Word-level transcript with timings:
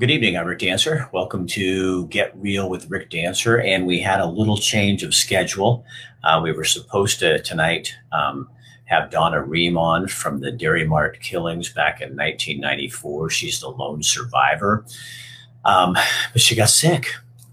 Good 0.00 0.10
evening. 0.10 0.38
I'm 0.38 0.46
Rick 0.46 0.60
Dancer. 0.60 1.10
Welcome 1.12 1.46
to 1.48 2.06
Get 2.06 2.34
Real 2.34 2.70
with 2.70 2.88
Rick 2.88 3.10
Dancer. 3.10 3.60
And 3.60 3.86
we 3.86 4.00
had 4.00 4.18
a 4.18 4.24
little 4.24 4.56
change 4.56 5.02
of 5.02 5.14
schedule. 5.14 5.84
Uh, 6.24 6.40
we 6.42 6.52
were 6.52 6.64
supposed 6.64 7.18
to 7.18 7.42
tonight 7.42 7.94
um, 8.10 8.48
have 8.86 9.10
Donna 9.10 9.42
Ream 9.42 9.76
on 9.76 10.08
from 10.08 10.40
the 10.40 10.52
Dairy 10.52 10.86
Mart 10.86 11.20
killings 11.20 11.70
back 11.70 12.00
in 12.00 12.16
1994. 12.16 13.28
She's 13.28 13.60
the 13.60 13.68
lone 13.68 14.02
survivor. 14.02 14.86
Um, 15.66 15.92
but 16.32 16.40
she 16.40 16.56
got 16.56 16.70
sick. 16.70 17.08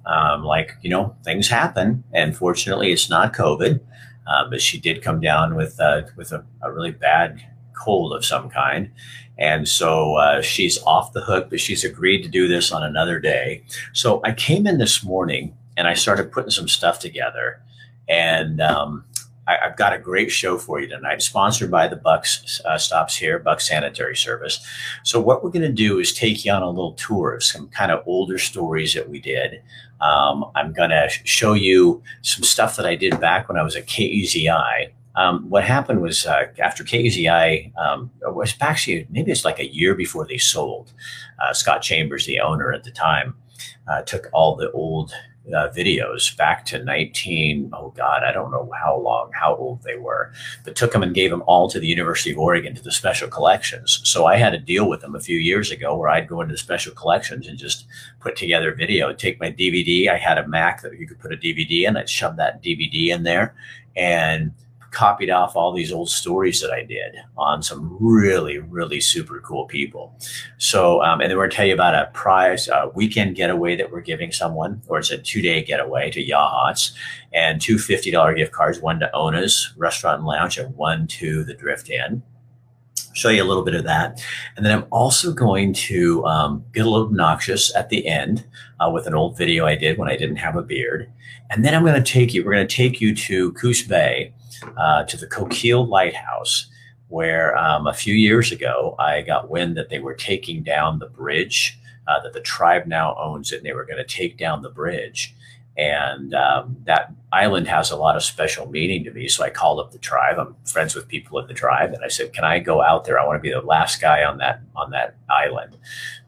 Um, 0.05 0.45
like, 0.45 0.77
you 0.81 0.89
know, 0.89 1.17
things 1.25 1.49
happen. 1.49 2.05
And 2.13 2.33
fortunately, 2.33 2.93
it's 2.93 3.09
not 3.09 3.33
COVID. 3.33 3.81
Uh, 4.25 4.49
but 4.49 4.61
she 4.61 4.79
did 4.79 5.01
come 5.01 5.19
down 5.19 5.55
with, 5.55 5.77
uh, 5.81 6.03
with 6.15 6.31
a, 6.31 6.45
a 6.61 6.71
really 6.71 6.91
bad 6.91 7.45
cold 7.77 8.13
of 8.13 8.25
some 8.25 8.49
kind. 8.49 8.91
And 9.37 9.67
so 9.67 10.15
uh, 10.15 10.41
she's 10.41 10.81
off 10.83 11.13
the 11.13 11.21
hook, 11.21 11.49
but 11.49 11.59
she's 11.59 11.83
agreed 11.83 12.23
to 12.23 12.29
do 12.29 12.47
this 12.47 12.71
on 12.71 12.83
another 12.83 13.19
day. 13.19 13.63
So 13.93 14.19
I 14.23 14.31
came 14.33 14.65
in 14.65 14.79
this 14.79 15.03
morning 15.03 15.55
and 15.75 15.87
I 15.87 15.93
started 15.93 16.31
putting 16.31 16.49
some 16.51 16.67
stuff 16.67 16.99
together. 16.99 17.61
And 18.09 18.61
um, 18.61 19.03
I, 19.47 19.57
have 19.61 19.77
got 19.77 19.93
a 19.93 19.99
great 19.99 20.31
show 20.31 20.57
for 20.57 20.79
you 20.79 20.87
tonight, 20.87 21.21
sponsored 21.21 21.69
by 21.69 21.87
the 21.87 21.95
Bucks 21.95 22.61
uh, 22.65 22.77
Stops 22.77 23.15
Here, 23.15 23.39
Bucks 23.39 23.67
Sanitary 23.67 24.15
Service. 24.15 24.65
So 25.03 25.21
what 25.21 25.43
we're 25.43 25.51
going 25.51 25.61
to 25.61 25.71
do 25.71 25.99
is 25.99 26.13
take 26.13 26.43
you 26.43 26.51
on 26.51 26.63
a 26.63 26.69
little 26.69 26.93
tour 26.93 27.33
of 27.33 27.43
some 27.43 27.69
kind 27.69 27.91
of 27.91 28.03
older 28.07 28.39
stories 28.39 28.93
that 28.93 29.09
we 29.09 29.19
did. 29.19 29.61
Um, 30.01 30.45
I'm 30.55 30.73
going 30.73 30.89
to 30.89 31.09
show 31.23 31.53
you 31.53 32.01
some 32.21 32.43
stuff 32.43 32.75
that 32.75 32.85
I 32.85 32.95
did 32.95 33.19
back 33.19 33.47
when 33.47 33.57
I 33.57 33.63
was 33.63 33.75
at 33.75 33.87
KEZI 33.87 34.89
um, 35.17 35.49
what 35.49 35.63
happened 35.63 36.01
was 36.01 36.25
uh, 36.27 36.45
after 36.59 36.83
KEZI 36.83 37.75
um, 37.75 38.11
was 38.21 38.55
actually 38.61 39.07
maybe 39.09 39.31
it's 39.31 39.43
like 39.43 39.59
a 39.59 39.73
year 39.73 39.95
before 39.95 40.25
they 40.27 40.37
sold. 40.37 40.93
Uh, 41.39 41.53
Scott 41.53 41.81
Chambers, 41.81 42.27
the 42.27 42.39
owner 42.39 42.71
at 42.71 42.83
the 42.83 42.91
time, 42.91 43.35
uh, 43.87 44.03
took 44.03 44.29
all 44.31 44.55
the 44.55 44.71
old 44.71 45.11
uh, 45.47 45.69
videos 45.69 46.35
back 46.35 46.65
to 46.65 46.83
19 46.83 47.71
oh 47.73 47.93
god 47.95 48.21
i 48.21 48.33
don't 48.33 48.51
know 48.51 48.69
how 48.77 48.99
long 48.99 49.31
how 49.33 49.55
old 49.55 49.81
they 49.83 49.95
were 49.95 50.33
but 50.65 50.75
took 50.75 50.91
them 50.91 51.01
and 51.01 51.15
gave 51.15 51.29
them 51.31 51.41
all 51.47 51.69
to 51.69 51.79
the 51.79 51.87
university 51.87 52.33
of 52.33 52.37
oregon 52.37 52.75
to 52.75 52.83
the 52.83 52.91
special 52.91 53.29
collections 53.29 54.01
so 54.03 54.25
i 54.25 54.35
had 54.35 54.53
a 54.53 54.59
deal 54.59 54.89
with 54.89 54.99
them 54.99 55.15
a 55.15 55.21
few 55.21 55.39
years 55.39 55.71
ago 55.71 55.95
where 55.95 56.09
i'd 56.09 56.27
go 56.27 56.41
into 56.41 56.51
the 56.51 56.57
special 56.57 56.93
collections 56.93 57.47
and 57.47 57.57
just 57.57 57.85
put 58.19 58.35
together 58.35 58.75
video 58.75 59.13
take 59.13 59.39
my 59.39 59.49
dvd 59.49 60.09
i 60.09 60.17
had 60.17 60.37
a 60.37 60.45
mac 60.49 60.81
that 60.81 60.99
you 60.99 61.07
could 61.07 61.19
put 61.19 61.31
a 61.31 61.37
dvd 61.37 61.87
in 61.87 61.95
i'd 61.95 62.09
shove 62.09 62.35
that 62.35 62.61
dvd 62.61 63.07
in 63.07 63.23
there 63.23 63.55
and 63.95 64.51
copied 64.91 65.29
off 65.29 65.55
all 65.55 65.71
these 65.71 65.91
old 65.91 66.09
stories 66.09 66.61
that 66.61 66.71
I 66.71 66.83
did 66.83 67.15
on 67.37 67.61
some 67.61 67.97
really, 67.99 68.59
really 68.59 69.01
super 69.01 69.39
cool 69.41 69.65
people. 69.65 70.17
So, 70.57 71.01
um, 71.03 71.21
and 71.21 71.29
then 71.29 71.37
we're 71.37 71.43
going 71.43 71.51
to 71.51 71.57
tell 71.57 71.65
you 71.65 71.73
about 71.73 71.95
a 71.95 72.09
prize, 72.13 72.67
a 72.67 72.91
weekend 72.95 73.35
getaway 73.35 73.75
that 73.75 73.91
we're 73.91 74.01
giving 74.01 74.31
someone, 74.31 74.81
or 74.87 74.99
it's 74.99 75.11
a 75.11 75.17
two 75.17 75.41
day 75.41 75.63
getaway 75.63 76.11
to 76.11 76.25
Yachats, 76.25 76.93
and 77.33 77.61
two 77.61 77.75
$50 77.75 78.35
gift 78.35 78.51
cards, 78.51 78.79
one 78.79 78.99
to 78.99 79.13
Ona's 79.13 79.73
Restaurant 79.77 80.19
and 80.19 80.27
Lounge 80.27 80.57
and 80.57 80.75
one 80.75 81.07
to 81.07 81.43
the 81.43 81.53
Drift 81.53 81.89
Inn 81.89 82.23
show 83.17 83.29
you 83.29 83.43
a 83.43 83.45
little 83.45 83.63
bit 83.63 83.73
of 83.73 83.83
that. 83.83 84.23
And 84.55 84.65
then 84.65 84.77
I'm 84.77 84.85
also 84.91 85.33
going 85.33 85.73
to 85.73 86.23
um, 86.25 86.63
get 86.73 86.85
a 86.85 86.89
little 86.89 87.07
obnoxious 87.07 87.75
at 87.75 87.89
the 87.89 88.07
end 88.07 88.45
uh, 88.79 88.89
with 88.89 89.07
an 89.07 89.15
old 89.15 89.35
video 89.37 89.65
I 89.65 89.75
did 89.75 89.97
when 89.97 90.07
I 90.07 90.15
didn't 90.15 90.37
have 90.37 90.55
a 90.55 90.61
beard. 90.61 91.11
And 91.49 91.65
then 91.65 91.73
I'm 91.73 91.83
going 91.83 92.01
to 92.01 92.11
take 92.11 92.33
you, 92.33 92.45
we're 92.45 92.53
going 92.53 92.67
to 92.67 92.75
take 92.75 93.01
you 93.01 93.15
to 93.15 93.51
Coos 93.53 93.81
Bay 93.83 94.33
uh, 94.77 95.03
to 95.03 95.17
the 95.17 95.27
Coquille 95.27 95.87
Lighthouse, 95.87 96.67
where 97.09 97.57
um, 97.57 97.87
a 97.87 97.93
few 97.93 98.13
years 98.13 98.51
ago 98.51 98.95
I 98.99 99.21
got 99.21 99.49
wind 99.49 99.77
that 99.77 99.89
they 99.89 99.99
were 99.99 100.15
taking 100.15 100.63
down 100.63 100.99
the 100.99 101.07
bridge, 101.07 101.79
uh, 102.07 102.21
that 102.21 102.33
the 102.33 102.41
tribe 102.41 102.85
now 102.87 103.15
owns 103.15 103.51
it, 103.51 103.57
and 103.57 103.65
they 103.65 103.73
were 103.73 103.85
going 103.85 103.97
to 103.97 104.03
take 104.03 104.37
down 104.37 104.61
the 104.61 104.69
bridge. 104.69 105.33
And 105.77 106.33
um, 106.33 106.75
that 106.85 107.13
island 107.31 107.67
has 107.67 107.91
a 107.91 107.95
lot 107.95 108.15
of 108.15 108.23
special 108.23 108.67
meaning 108.67 109.03
to 109.03 109.11
me. 109.11 109.27
So 109.27 109.43
I 109.43 109.51
called 109.51 109.79
up 109.79 109.91
the 109.91 109.99
tribe. 109.99 110.39
I'm 110.39 110.55
friends 110.65 110.95
with 110.95 111.07
people 111.07 111.37
in 111.37 111.45
the 111.45 111.53
tribe, 111.53 111.93
and 111.93 112.03
I 112.03 112.07
said, 112.07 112.33
"Can 112.33 112.43
I 112.43 112.57
go 112.57 112.81
out 112.81 113.05
there? 113.05 113.19
I 113.19 113.25
want 113.25 113.37
to 113.37 113.47
be 113.47 113.51
the 113.51 113.61
last 113.61 114.01
guy 114.01 114.23
on 114.23 114.39
that 114.39 114.61
on 114.75 114.89
that 114.91 115.15
island." 115.29 115.77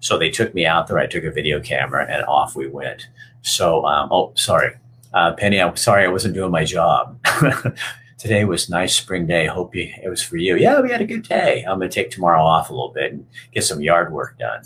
So 0.02 0.20
they 0.20 0.30
took 0.30 0.54
me 0.54 0.68
out 0.68 0.88
there. 0.88 1.00
I 1.00 1.08
took 1.08 1.24
a 1.24 1.32
video 1.32 1.60
camera, 1.60 2.06
and 2.08 2.24
off 2.26 2.56
we 2.56 2.68
went. 2.68 3.08
So, 3.42 3.86
um, 3.86 4.10
oh, 4.12 4.34
sorry, 4.36 4.76
uh, 5.14 5.34
Penny. 5.34 5.60
I'm 5.60 5.76
sorry 5.76 6.04
I 6.04 6.10
wasn't 6.10 6.36
doing 6.36 6.52
my 6.52 6.64
job. 6.64 7.20
today 8.20 8.44
was 8.44 8.70
nice 8.70 8.96
spring 8.96 9.26
day. 9.26 9.48
Hope 9.48 9.74
you, 9.74 9.92
it 10.04 10.10
was 10.10 10.22
for 10.22 10.38
you. 10.38 10.58
Yeah, 10.58 10.82
we 10.82 10.92
had 10.92 11.02
a 11.02 11.06
good 11.06 11.24
day. 11.24 11.64
I'm 11.64 11.80
going 11.80 11.90
to 11.90 11.94
take 11.94 12.12
tomorrow 12.12 12.44
off 12.44 12.70
a 12.70 12.74
little 12.74 12.92
bit 12.92 13.14
and 13.14 13.26
get 13.54 13.64
some 13.64 13.82
yard 13.82 14.12
work 14.12 14.38
done. 14.38 14.62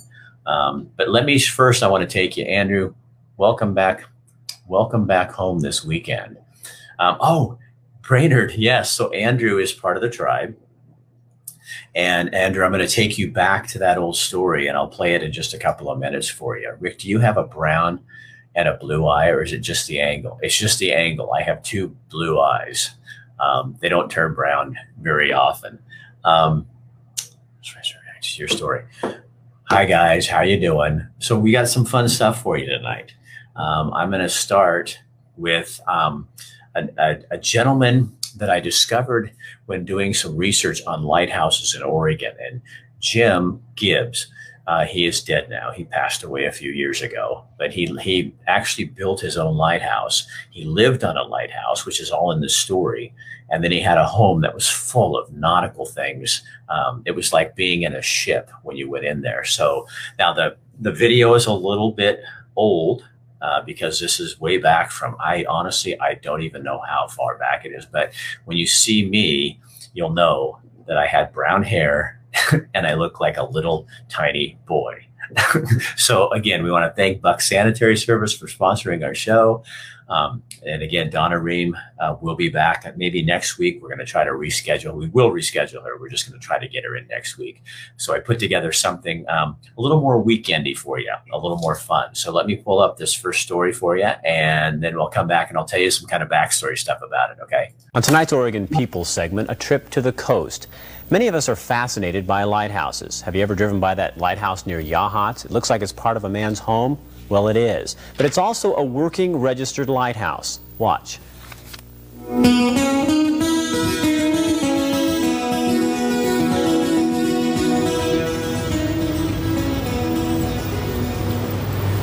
Um, 0.45 0.89
but 0.97 1.09
let 1.09 1.23
me 1.23 1.39
first, 1.39 1.83
I 1.83 1.87
want 1.87 2.01
to 2.01 2.11
take 2.11 2.35
you, 2.35 2.43
Andrew. 2.45 2.95
Welcome 3.37 3.73
back. 3.73 4.05
Welcome 4.67 5.05
back 5.05 5.31
home 5.31 5.59
this 5.59 5.85
weekend. 5.85 6.37
Um, 6.97 7.17
oh, 7.19 7.59
Brainerd. 8.01 8.53
Yes. 8.55 8.91
So 8.91 9.11
Andrew 9.11 9.59
is 9.59 9.71
part 9.71 9.97
of 9.97 10.01
the 10.01 10.09
tribe. 10.09 10.57
And 11.95 12.33
Andrew, 12.33 12.65
I'm 12.65 12.71
going 12.71 12.85
to 12.85 12.93
take 12.93 13.19
you 13.19 13.31
back 13.31 13.67
to 13.67 13.79
that 13.79 13.99
old 13.99 14.17
story 14.17 14.67
and 14.67 14.75
I'll 14.75 14.87
play 14.87 15.13
it 15.13 15.21
in 15.21 15.31
just 15.31 15.53
a 15.53 15.59
couple 15.59 15.91
of 15.91 15.99
minutes 15.99 16.27
for 16.27 16.57
you. 16.57 16.73
Rick, 16.79 16.99
do 16.99 17.07
you 17.07 17.19
have 17.19 17.37
a 17.37 17.43
brown 17.43 17.99
and 18.55 18.67
a 18.67 18.77
blue 18.77 19.05
eye 19.05 19.29
or 19.29 19.43
is 19.43 19.53
it 19.53 19.59
just 19.59 19.87
the 19.87 19.99
angle? 19.99 20.39
It's 20.41 20.57
just 20.57 20.79
the 20.79 20.91
angle. 20.91 21.31
I 21.33 21.43
have 21.43 21.61
two 21.61 21.95
blue 22.09 22.39
eyes. 22.39 22.91
Um, 23.39 23.77
they 23.81 23.89
don't 23.89 24.09
turn 24.09 24.33
brown 24.33 24.77
very 24.99 25.33
often. 25.33 25.79
Um, 26.23 26.67
your 28.37 28.47
story. 28.47 28.83
Hi 29.65 29.85
guys, 29.85 30.27
how 30.27 30.41
you 30.41 30.59
doing? 30.59 31.07
So 31.19 31.37
we 31.37 31.51
got 31.51 31.67
some 31.67 31.85
fun 31.85 32.09
stuff 32.09 32.41
for 32.41 32.57
you 32.57 32.65
tonight. 32.65 33.13
Um, 33.55 33.93
I'm 33.93 34.09
going 34.09 34.21
to 34.21 34.29
start 34.29 34.99
with 35.37 35.79
um, 35.87 36.27
a, 36.75 36.87
a, 36.97 37.19
a, 37.31 37.37
gentleman 37.37 38.15
that 38.37 38.49
I 38.49 38.59
discovered 38.59 39.31
when 39.67 39.85
doing 39.85 40.13
some 40.13 40.35
research 40.35 40.81
on 40.85 41.03
lighthouses 41.03 41.75
in 41.75 41.83
Oregon, 41.83 42.33
and 42.39 42.61
Jim 42.99 43.61
Gibbs. 43.75 44.27
Uh, 44.65 44.85
he 44.85 45.05
is 45.05 45.21
dead 45.21 45.49
now. 45.49 45.71
He 45.71 45.83
passed 45.83 46.23
away 46.23 46.45
a 46.45 46.51
few 46.51 46.71
years 46.71 47.01
ago, 47.01 47.43
but 47.57 47.73
he 47.73 47.85
he 48.01 48.33
actually 48.47 48.85
built 48.85 49.19
his 49.19 49.37
own 49.37 49.57
lighthouse. 49.57 50.25
He 50.51 50.63
lived 50.63 51.03
on 51.03 51.17
a 51.17 51.23
lighthouse, 51.23 51.85
which 51.85 51.99
is 51.99 52.11
all 52.11 52.31
in 52.31 52.39
the 52.39 52.49
story. 52.49 53.13
And 53.49 53.63
then 53.63 53.71
he 53.71 53.81
had 53.81 53.97
a 53.97 54.05
home 54.05 54.41
that 54.41 54.55
was 54.55 54.69
full 54.69 55.17
of 55.17 55.31
nautical 55.33 55.85
things. 55.85 56.41
Um, 56.69 57.03
it 57.05 57.11
was 57.11 57.33
like 57.33 57.55
being 57.55 57.83
in 57.83 57.93
a 57.93 58.01
ship 58.01 58.49
when 58.63 58.77
you 58.77 58.89
went 58.89 59.05
in 59.05 59.21
there. 59.21 59.43
So 59.43 59.85
now 60.17 60.33
the 60.33 60.55
the 60.79 60.93
video 60.93 61.33
is 61.33 61.45
a 61.45 61.53
little 61.53 61.91
bit 61.91 62.21
old 62.55 63.05
uh, 63.41 63.61
because 63.63 63.99
this 63.99 64.19
is 64.19 64.39
way 64.39 64.57
back 64.57 64.91
from. 64.91 65.17
I 65.19 65.43
honestly 65.49 65.99
I 65.99 66.13
don't 66.15 66.41
even 66.41 66.63
know 66.63 66.79
how 66.87 67.07
far 67.07 67.37
back 67.37 67.65
it 67.65 67.73
is, 67.73 67.85
but 67.85 68.13
when 68.45 68.55
you 68.55 68.65
see 68.65 69.09
me, 69.09 69.59
you'll 69.93 70.13
know 70.13 70.59
that 70.87 70.97
I 70.97 71.05
had 71.05 71.33
brown 71.33 71.63
hair 71.63 72.22
and 72.73 72.87
I 72.87 72.93
look 72.95 73.19
like 73.19 73.37
a 73.37 73.43
little 73.43 73.87
tiny 74.09 74.57
boy. 74.65 75.05
so 75.95 76.31
again, 76.31 76.63
we 76.63 76.71
want 76.71 76.89
to 76.89 76.95
thank 76.95 77.21
Buck 77.21 77.41
Sanitary 77.41 77.97
Service 77.97 78.35
for 78.35 78.47
sponsoring 78.47 79.05
our 79.05 79.15
show. 79.15 79.63
Um, 80.09 80.43
and 80.65 80.83
again, 80.83 81.09
Donna 81.09 81.39
Ream 81.39 81.77
uh, 81.99 82.15
will 82.21 82.35
be 82.35 82.49
back 82.49 82.85
maybe 82.97 83.23
next 83.23 83.57
week. 83.57 83.81
We're 83.81 83.89
going 83.89 83.99
to 83.99 84.05
try 84.05 84.23
to 84.23 84.31
reschedule. 84.31 84.93
We 84.95 85.07
will 85.07 85.31
reschedule 85.31 85.83
her. 85.83 85.97
We're 85.97 86.09
just 86.09 86.29
going 86.29 86.39
to 86.39 86.45
try 86.45 86.59
to 86.59 86.67
get 86.67 86.83
her 86.83 86.95
in 86.95 87.07
next 87.07 87.37
week. 87.37 87.63
So 87.97 88.13
I 88.13 88.19
put 88.19 88.37
together 88.37 88.71
something 88.71 89.27
um, 89.29 89.57
a 89.77 89.81
little 89.81 90.01
more 90.01 90.23
weekendy 90.23 90.77
for 90.77 90.99
you, 90.99 91.13
a 91.31 91.37
little 91.37 91.57
more 91.57 91.75
fun. 91.75 92.13
So 92.15 92.31
let 92.31 92.45
me 92.45 92.57
pull 92.57 92.79
up 92.79 92.97
this 92.97 93.13
first 93.13 93.41
story 93.41 93.71
for 93.71 93.97
you, 93.97 94.11
and 94.25 94.83
then 94.83 94.95
we'll 94.95 95.07
come 95.07 95.27
back 95.27 95.49
and 95.49 95.57
I'll 95.57 95.65
tell 95.65 95.79
you 95.79 95.89
some 95.89 96.07
kind 96.07 96.21
of 96.21 96.29
backstory 96.29 96.77
stuff 96.77 97.01
about 97.01 97.31
it. 97.31 97.37
Okay. 97.43 97.73
On 97.93 98.01
tonight's 98.01 98.33
Oregon 98.33 98.67
People 98.67 99.05
segment, 99.05 99.49
a 99.49 99.55
trip 99.55 99.89
to 99.91 100.01
the 100.01 100.11
coast. 100.11 100.67
Many 101.09 101.27
of 101.27 101.35
us 101.35 101.49
are 101.49 101.55
fascinated 101.55 102.25
by 102.25 102.43
lighthouses. 102.45 103.21
Have 103.21 103.35
you 103.35 103.43
ever 103.43 103.55
driven 103.55 103.79
by 103.79 103.93
that 103.95 104.17
lighthouse 104.17 104.65
near 104.65 104.81
Yachats? 104.81 105.45
It 105.45 105.51
looks 105.51 105.69
like 105.69 105.81
it's 105.81 105.91
part 105.91 106.17
of 106.17 106.23
a 106.23 106.29
man's 106.29 106.59
home. 106.59 106.97
Well, 107.29 107.49
it 107.49 107.57
is. 107.57 107.95
But 108.17 108.25
it's 108.25 108.37
also 108.37 108.75
a 108.75 108.83
working 108.83 109.37
registered 109.37 109.89
lighthouse. 109.89 110.59
Watch. 110.77 111.19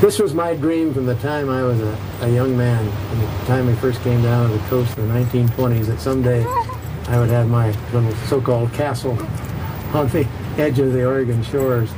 This 0.01 0.19
was 0.19 0.35
my 0.35 0.55
dream 0.55 0.95
from 0.95 1.07
the 1.07 1.15
time 1.17 1.51
I 1.51 1.63
was 1.63 1.81
a, 1.81 1.99
a 2.23 2.29
young 2.29 2.57
man, 2.57 2.91
from 3.09 3.21
the 3.21 3.47
time 3.47 3.69
I 3.69 3.75
first 3.77 4.01
came 4.03 4.23
down 4.23 4.51
to 4.51 4.57
the 4.57 4.65
coast 4.69 4.97
in 4.99 5.09
the 5.09 5.15
1920s, 5.15 5.87
that 5.87 6.01
someday 6.01 6.43
I 7.11 7.19
would 7.19 7.31
have 7.31 7.49
my 7.49 7.73
little 7.93 8.15
so-called 8.29 8.73
castle 8.73 9.19
on 9.93 10.07
the 10.11 10.29
edge 10.59 10.79
of 10.79 10.93
the 10.93 11.05
Oregon 11.05 11.43
shores. 11.43 11.91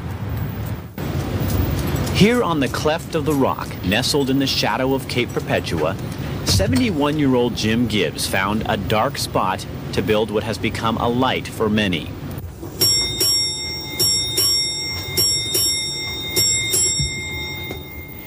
Here 2.15 2.43
on 2.43 2.61
the 2.61 2.69
cleft 2.69 3.15
of 3.15 3.27
the 3.27 3.35
rock, 3.35 3.69
nestled 3.85 4.31
in 4.31 4.39
the 4.39 4.47
shadow 4.47 4.95
of 4.95 5.07
Cape 5.09 5.29
Perpetua, 5.29 5.97
71-year-old 6.45 7.55
Jim 7.55 7.89
Gibbs 7.89 8.27
found 8.27 8.65
a 8.71 8.79
dark 8.79 9.19
spot 9.19 9.67
to 9.93 10.01
build 10.01 10.31
what 10.31 10.45
has 10.45 10.57
become 10.57 10.97
a 10.97 11.09
light 11.11 11.47
for 11.47 11.69
many. 11.69 12.11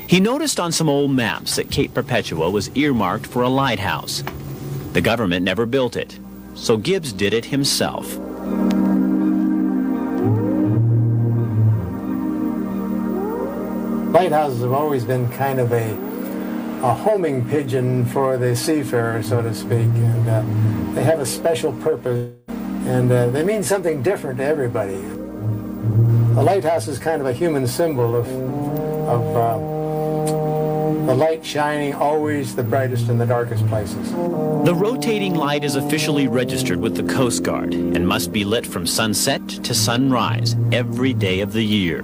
He 0.07 0.19
noticed 0.19 0.59
on 0.59 0.71
some 0.71 0.88
old 0.88 1.09
maps 1.09 1.55
that 1.55 1.71
Cape 1.71 1.95
Perpetua 1.95 2.51
was 2.51 2.69
earmarked 2.75 3.25
for 3.25 3.41
a 3.41 3.49
lighthouse. 3.49 4.23
The 4.93 5.01
government 5.01 5.43
never 5.43 5.65
built 5.65 5.95
it, 5.95 6.19
so 6.55 6.77
Gibbs 6.77 7.13
did 7.13 7.33
it 7.33 7.45
himself. 7.45 8.17
Lighthouses 14.13 14.61
have 14.61 14.71
always 14.71 15.03
been 15.03 15.29
kind 15.33 15.59
of 15.59 15.73
a, 15.73 15.91
a 16.81 16.93
homing 16.93 17.47
pigeon 17.49 18.05
for 18.05 18.37
the 18.37 18.55
seafarer, 18.55 19.21
so 19.21 19.41
to 19.41 19.53
speak, 19.53 19.71
and 19.71 20.29
uh, 20.29 20.93
they 20.95 21.03
have 21.03 21.19
a 21.19 21.25
special 21.25 21.73
purpose, 21.73 22.33
and 22.47 23.11
uh, 23.11 23.27
they 23.27 23.43
mean 23.43 23.61
something 23.61 24.01
different 24.01 24.37
to 24.37 24.45
everybody. 24.45 25.03
A 26.37 26.43
lighthouse 26.43 26.87
is 26.87 26.97
kind 26.97 27.21
of 27.21 27.27
a 27.27 27.33
human 27.33 27.67
symbol 27.67 28.15
of, 28.15 28.27
of 29.07 29.35
uh, 29.35 29.75
the 31.05 31.13
light 31.13 31.45
shining 31.45 31.93
always 31.93 32.55
the 32.55 32.63
brightest 32.63 33.09
in 33.09 33.17
the 33.19 33.25
darkest 33.25 33.65
places. 33.67 34.11
The 34.11 34.73
rotating 34.75 35.35
light 35.35 35.63
is 35.63 35.75
officially 35.75 36.27
registered 36.27 36.79
with 36.79 36.95
the 36.95 37.13
Coast 37.13 37.43
Guard 37.43 37.73
and 37.75 38.07
must 38.07 38.31
be 38.31 38.43
lit 38.43 38.65
from 38.65 38.87
sunset 38.87 39.47
to 39.47 39.73
sunrise 39.75 40.55
every 40.71 41.13
day 41.13 41.41
of 41.41 41.53
the 41.53 41.63
year. 41.63 41.99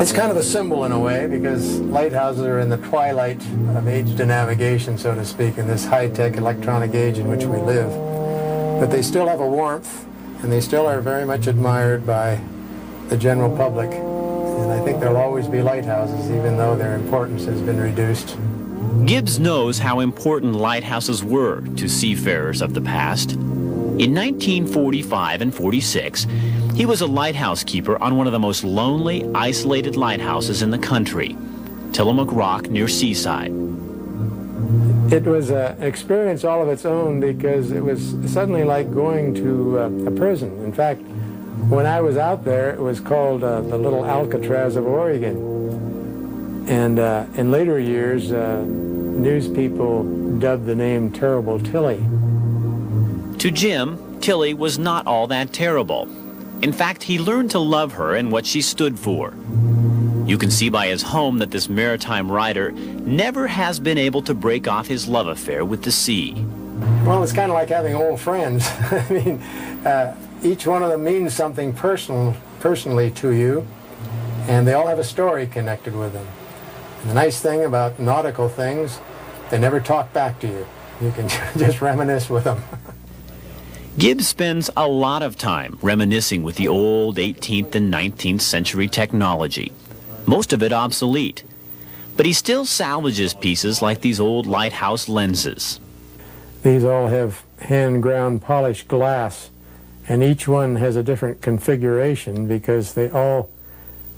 It's 0.00 0.12
kind 0.12 0.32
of 0.32 0.36
a 0.36 0.42
symbol 0.42 0.84
in 0.84 0.92
a 0.92 0.98
way 0.98 1.26
because 1.26 1.78
lighthouses 1.80 2.44
are 2.44 2.58
in 2.58 2.70
the 2.70 2.78
twilight 2.78 3.40
of 3.76 3.86
age 3.86 4.16
to 4.16 4.26
navigation, 4.26 4.96
so 4.98 5.14
to 5.14 5.24
speak, 5.24 5.58
in 5.58 5.68
this 5.68 5.84
high-tech 5.84 6.36
electronic 6.38 6.94
age 6.94 7.18
in 7.18 7.28
which 7.28 7.44
we 7.44 7.58
live. 7.58 7.92
But 8.82 8.90
they 8.90 9.02
still 9.02 9.28
have 9.28 9.38
a 9.38 9.46
warmth, 9.46 10.08
and 10.42 10.50
they 10.50 10.60
still 10.60 10.88
are 10.88 11.00
very 11.00 11.24
much 11.24 11.46
admired 11.46 12.04
by 12.04 12.40
the 13.10 13.16
general 13.16 13.56
public. 13.56 13.88
And 13.92 14.72
I 14.72 14.84
think 14.84 14.98
there'll 14.98 15.18
always 15.18 15.46
be 15.46 15.62
lighthouses, 15.62 16.28
even 16.32 16.56
though 16.56 16.74
their 16.74 16.96
importance 16.96 17.44
has 17.44 17.62
been 17.62 17.80
reduced. 17.80 18.36
Gibbs 19.04 19.38
knows 19.38 19.78
how 19.78 20.00
important 20.00 20.54
lighthouses 20.54 21.22
were 21.22 21.60
to 21.76 21.88
seafarers 21.88 22.60
of 22.60 22.74
the 22.74 22.80
past. 22.80 23.34
In 23.34 24.16
1945 24.16 25.42
and 25.42 25.54
46, 25.54 26.26
he 26.74 26.84
was 26.84 27.02
a 27.02 27.06
lighthouse 27.06 27.62
keeper 27.62 28.02
on 28.02 28.16
one 28.16 28.26
of 28.26 28.32
the 28.32 28.40
most 28.40 28.64
lonely, 28.64 29.24
isolated 29.32 29.94
lighthouses 29.94 30.60
in 30.60 30.72
the 30.72 30.78
country, 30.78 31.36
Tillamook 31.92 32.32
Rock 32.32 32.68
near 32.68 32.88
Seaside. 32.88 33.52
It 35.12 35.24
was 35.24 35.50
an 35.50 35.82
experience 35.82 36.42
all 36.42 36.62
of 36.62 36.70
its 36.70 36.86
own 36.86 37.20
because 37.20 37.70
it 37.70 37.84
was 37.84 38.16
suddenly 38.32 38.64
like 38.64 38.90
going 38.94 39.34
to 39.34 39.78
uh, 39.78 39.90
a 40.06 40.10
prison. 40.10 40.64
In 40.64 40.72
fact, 40.72 41.02
when 41.68 41.84
I 41.84 42.00
was 42.00 42.16
out 42.16 42.46
there, 42.46 42.70
it 42.70 42.80
was 42.80 42.98
called 42.98 43.44
uh, 43.44 43.60
the 43.60 43.76
Little 43.76 44.06
Alcatraz 44.06 44.74
of 44.74 44.86
Oregon. 44.86 46.64
And 46.66 46.98
uh, 46.98 47.26
in 47.34 47.50
later 47.50 47.78
years, 47.78 48.32
uh, 48.32 48.62
news 48.64 49.48
people 49.48 50.04
dubbed 50.38 50.64
the 50.64 50.74
name 50.74 51.12
Terrible 51.12 51.60
Tilly. 51.60 51.98
To 53.38 53.50
Jim, 53.50 54.18
Tilly 54.22 54.54
was 54.54 54.78
not 54.78 55.06
all 55.06 55.26
that 55.26 55.52
terrible. 55.52 56.08
In 56.62 56.72
fact, 56.72 57.02
he 57.02 57.18
learned 57.18 57.50
to 57.50 57.58
love 57.58 57.92
her 57.92 58.14
and 58.14 58.32
what 58.32 58.46
she 58.46 58.62
stood 58.62 58.98
for. 58.98 59.34
You 60.26 60.38
can 60.38 60.50
see 60.50 60.68
by 60.68 60.86
his 60.86 61.02
home 61.02 61.38
that 61.38 61.50
this 61.50 61.68
maritime 61.68 62.30
writer 62.30 62.70
never 62.72 63.46
has 63.48 63.80
been 63.80 63.98
able 63.98 64.22
to 64.22 64.34
break 64.34 64.68
off 64.68 64.86
his 64.86 65.08
love 65.08 65.26
affair 65.26 65.64
with 65.64 65.82
the 65.82 65.90
sea. 65.90 66.34
Well, 67.04 67.22
it's 67.22 67.32
kind 67.32 67.50
of 67.50 67.54
like 67.54 67.68
having 67.68 67.94
old 67.94 68.20
friends. 68.20 68.66
I 68.70 69.06
mean, 69.10 69.42
uh, 69.84 70.16
each 70.42 70.66
one 70.66 70.82
of 70.82 70.90
them 70.90 71.02
means 71.02 71.34
something 71.34 71.72
personal, 71.72 72.36
personally 72.60 73.10
to 73.12 73.30
you, 73.30 73.66
and 74.46 74.66
they 74.66 74.74
all 74.74 74.86
have 74.86 74.98
a 74.98 75.04
story 75.04 75.46
connected 75.46 75.94
with 75.94 76.12
them. 76.12 76.26
And 77.00 77.10
the 77.10 77.14
nice 77.14 77.40
thing 77.40 77.64
about 77.64 77.98
nautical 77.98 78.48
things, 78.48 79.00
they 79.50 79.58
never 79.58 79.80
talk 79.80 80.12
back 80.12 80.38
to 80.40 80.46
you. 80.46 80.66
You 81.00 81.10
can 81.10 81.28
just 81.58 81.80
reminisce 81.80 82.30
with 82.30 82.44
them. 82.44 82.62
Gibbs 83.98 84.26
spends 84.26 84.70
a 84.74 84.88
lot 84.88 85.22
of 85.22 85.36
time 85.36 85.78
reminiscing 85.82 86.42
with 86.42 86.56
the 86.56 86.66
old 86.66 87.18
18th 87.18 87.74
and 87.74 87.92
19th 87.92 88.40
century 88.40 88.88
technology, 88.88 89.70
most 90.26 90.52
of 90.52 90.62
it 90.62 90.72
obsolete. 90.72 91.44
But 92.16 92.26
he 92.26 92.32
still 92.32 92.64
salvages 92.64 93.34
pieces 93.34 93.80
like 93.82 94.00
these 94.00 94.20
old 94.20 94.46
lighthouse 94.46 95.08
lenses. 95.08 95.80
These 96.62 96.84
all 96.84 97.08
have 97.08 97.42
hand-ground 97.60 98.42
polished 98.42 98.86
glass, 98.88 99.50
and 100.08 100.22
each 100.22 100.46
one 100.46 100.76
has 100.76 100.96
a 100.96 101.02
different 101.02 101.40
configuration 101.40 102.46
because 102.46 102.94
they 102.94 103.10
all 103.10 103.50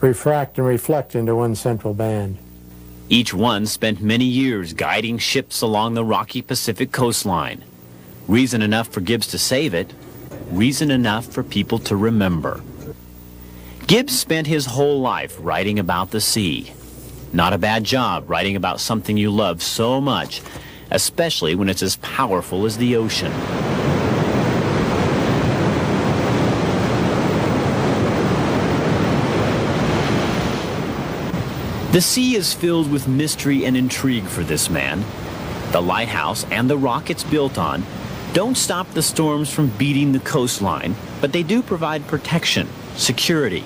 refract 0.01 0.59
and 0.59 0.67
reflect 0.67 1.15
into 1.15 1.35
one 1.35 1.55
central 1.55 1.95
band. 1.95 2.37
Each 3.09 3.33
one 3.33 3.67
spent 3.67 4.01
many 4.01 4.25
years 4.25 4.73
guiding 4.73 5.19
ships 5.19 5.61
along 5.61 5.95
the 5.95 6.05
rocky 6.05 6.43
Pacific 6.43 6.91
coastline. 6.91 7.63
Reason 8.27 8.63
enough 8.63 8.89
for 8.89 9.01
Gibbs 9.01 9.27
to 9.29 9.39
save 9.39 9.75
it, 9.75 9.93
reason 10.51 10.91
enough 10.91 11.27
for 11.27 11.43
people 11.43 11.79
to 11.81 11.97
remember. 11.97 12.63
Gibbs 13.87 14.19
spent 14.19 14.47
his 14.47 14.65
whole 14.65 15.03
life 15.03 15.37
writing 15.39 15.79
about 15.79 16.11
the 16.11 16.21
sea. 16.21 16.73
Not 17.35 17.53
a 17.53 17.59
bad 17.59 17.85
job 17.85 18.31
writing 18.31 18.57
about 18.57 18.81
something 18.81 19.19
you 19.19 19.31
love 19.31 19.63
so 19.63 20.01
much, 20.01 20.41
especially 20.91 21.55
when 21.55 21.69
it's 21.69 21.83
as 21.83 21.97
powerful 21.97 22.65
as 22.65 22.79
the 22.79 22.97
ocean. 22.97 23.31
The 31.93 32.01
sea 32.01 32.37
is 32.37 32.55
filled 32.55 32.91
with 32.91 33.07
mystery 33.07 33.67
and 33.67 33.77
intrigue 33.77 34.25
for 34.25 34.43
this 34.43 34.71
man. 34.71 35.05
The 35.73 35.83
lighthouse 35.83 36.45
and 36.51 36.71
the 36.71 36.79
rock 36.79 37.11
it's 37.11 37.23
built 37.23 37.59
on 37.59 37.85
don't 38.33 38.57
stop 38.57 38.91
the 38.93 39.03
storms 39.03 39.51
from 39.53 39.69
beating 39.77 40.13
the 40.13 40.21
coastline, 40.21 40.97
but 41.21 41.33
they 41.33 41.43
do 41.43 41.63
provide 41.63 42.07
protection, 42.09 42.67
security, 42.97 43.65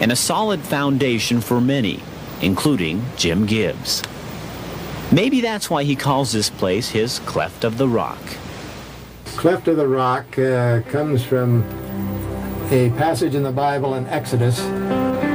and 0.00 0.12
a 0.12 0.16
solid 0.16 0.60
foundation 0.60 1.40
for 1.40 1.60
many, 1.60 2.00
including 2.40 3.04
Jim 3.16 3.46
Gibbs. 3.46 4.02
Maybe 5.12 5.40
that's 5.40 5.68
why 5.68 5.84
he 5.84 5.96
calls 5.96 6.32
this 6.32 6.50
place 6.50 6.90
his 6.90 7.18
Cleft 7.20 7.64
of 7.64 7.78
the 7.78 7.88
Rock. 7.88 8.20
Cleft 9.36 9.68
of 9.68 9.76
the 9.76 9.88
Rock 9.88 10.38
uh, 10.38 10.82
comes 10.88 11.24
from 11.24 11.64
a 12.70 12.90
passage 12.96 13.34
in 13.34 13.42
the 13.42 13.52
Bible 13.52 13.94
in 13.94 14.06
Exodus 14.06 14.60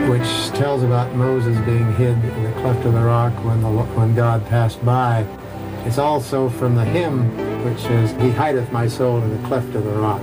which 0.09 0.49
tells 0.49 0.83
about 0.83 1.15
Moses 1.15 1.57
being 1.65 1.91
hid 1.95 2.13
in 2.13 2.43
the 2.43 2.51
cleft 2.61 2.85
of 2.85 2.93
the 2.93 3.01
rock 3.01 3.33
when, 3.43 3.61
the, 3.61 3.69
when 3.69 4.13
God 4.13 4.45
passed 4.47 4.83
by. 4.85 5.25
It's 5.85 5.97
also 5.97 6.47
from 6.47 6.75
the 6.75 6.85
hymn 6.85 7.35
which 7.65 7.79
says, 7.79 8.11
He 8.21 8.29
hideth 8.29 8.71
my 8.71 8.87
soul 8.87 9.21
in 9.21 9.41
the 9.41 9.47
cleft 9.47 9.73
of 9.73 9.83
the 9.83 9.91
rock. 9.93 10.21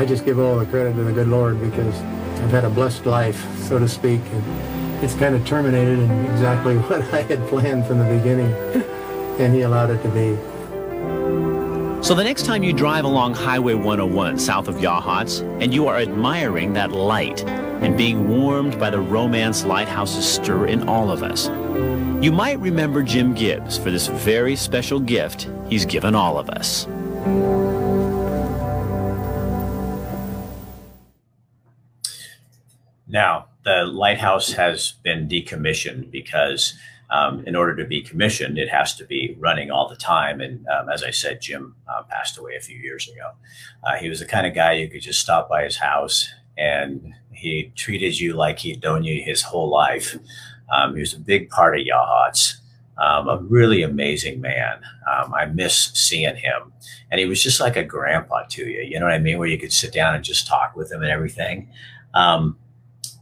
I 0.00 0.06
just 0.06 0.24
give 0.24 0.38
all 0.38 0.58
the 0.58 0.64
credit 0.64 0.94
to 0.94 1.04
the 1.04 1.12
good 1.12 1.28
Lord 1.28 1.60
because 1.60 1.94
I've 2.40 2.50
had 2.50 2.64
a 2.64 2.70
blessed 2.70 3.04
life, 3.04 3.44
so 3.58 3.78
to 3.78 3.86
speak, 3.86 4.22
and 4.32 5.04
it's 5.04 5.14
kind 5.14 5.34
of 5.34 5.46
terminated 5.46 5.98
in 5.98 6.24
exactly 6.24 6.78
what 6.88 7.02
I 7.12 7.20
had 7.20 7.46
planned 7.48 7.84
from 7.84 7.98
the 7.98 8.06
beginning, 8.06 8.50
and 9.38 9.54
He 9.54 9.60
allowed 9.60 9.90
it 9.90 10.02
to 10.02 10.08
be. 10.08 12.02
So 12.02 12.14
the 12.14 12.24
next 12.24 12.46
time 12.46 12.62
you 12.62 12.72
drive 12.72 13.04
along 13.04 13.34
Highway 13.34 13.74
101 13.74 14.38
south 14.38 14.68
of 14.68 14.76
Yachats 14.76 15.42
and 15.62 15.74
you 15.74 15.86
are 15.86 15.98
admiring 15.98 16.72
that 16.72 16.92
light 16.92 17.44
and 17.44 17.94
being 17.94 18.26
warmed 18.26 18.80
by 18.80 18.88
the 18.88 19.00
romance 19.00 19.66
lighthouses 19.66 20.26
stir 20.26 20.64
in 20.64 20.88
all 20.88 21.10
of 21.10 21.22
us, 21.22 21.48
you 22.24 22.32
might 22.32 22.58
remember 22.58 23.02
Jim 23.02 23.34
Gibbs 23.34 23.76
for 23.76 23.90
this 23.90 24.06
very 24.06 24.56
special 24.56 24.98
gift 24.98 25.50
he's 25.68 25.84
given 25.84 26.14
all 26.14 26.38
of 26.38 26.48
us. 26.48 26.86
The 33.64 33.84
lighthouse 33.84 34.52
has 34.52 34.92
been 35.02 35.28
decommissioned 35.28 36.10
because 36.10 36.74
um, 37.10 37.44
in 37.46 37.56
order 37.56 37.74
to 37.76 37.84
be 37.84 38.02
commissioned, 38.02 38.56
it 38.56 38.68
has 38.68 38.94
to 38.96 39.04
be 39.04 39.36
running 39.38 39.70
all 39.70 39.88
the 39.88 39.96
time. 39.96 40.40
And 40.40 40.66
um, 40.68 40.88
as 40.88 41.02
I 41.02 41.10
said, 41.10 41.40
Jim 41.40 41.74
uh, 41.88 42.02
passed 42.04 42.38
away 42.38 42.54
a 42.56 42.60
few 42.60 42.76
years 42.76 43.08
ago. 43.08 43.32
Uh, 43.82 43.96
he 43.96 44.08
was 44.08 44.20
the 44.20 44.26
kind 44.26 44.46
of 44.46 44.54
guy 44.54 44.72
you 44.72 44.88
could 44.88 45.02
just 45.02 45.20
stop 45.20 45.48
by 45.48 45.64
his 45.64 45.76
house 45.76 46.32
and 46.56 47.14
he 47.32 47.72
treated 47.74 48.20
you 48.20 48.34
like 48.34 48.60
he'd 48.60 48.82
known 48.82 49.02
you 49.02 49.22
his 49.22 49.42
whole 49.42 49.68
life. 49.68 50.16
Um, 50.72 50.94
he 50.94 51.00
was 51.00 51.14
a 51.14 51.18
big 51.18 51.50
part 51.50 51.78
of 51.78 51.84
Yachats, 51.84 52.56
um, 52.98 53.28
a 53.28 53.38
really 53.38 53.82
amazing 53.82 54.40
man. 54.40 54.80
Um, 55.10 55.34
I 55.34 55.46
miss 55.46 55.90
seeing 55.94 56.36
him. 56.36 56.72
And 57.10 57.18
he 57.18 57.26
was 57.26 57.42
just 57.42 57.60
like 57.60 57.76
a 57.76 57.82
grandpa 57.82 58.44
to 58.50 58.68
you, 58.68 58.82
you 58.82 59.00
know 59.00 59.06
what 59.06 59.14
I 59.14 59.18
mean? 59.18 59.38
Where 59.38 59.48
you 59.48 59.58
could 59.58 59.72
sit 59.72 59.92
down 59.92 60.14
and 60.14 60.22
just 60.22 60.46
talk 60.46 60.76
with 60.76 60.92
him 60.92 61.02
and 61.02 61.10
everything. 61.10 61.68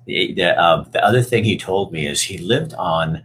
The, 0.09 0.33
the, 0.33 0.59
uh, 0.59 0.85
the 0.91 1.05
other 1.05 1.23
thing 1.23 1.45
he 1.45 1.59
told 1.59 1.93
me 1.93 2.07
is 2.07 2.23
he 2.23 2.39
lived 2.39 2.73
on 2.75 3.25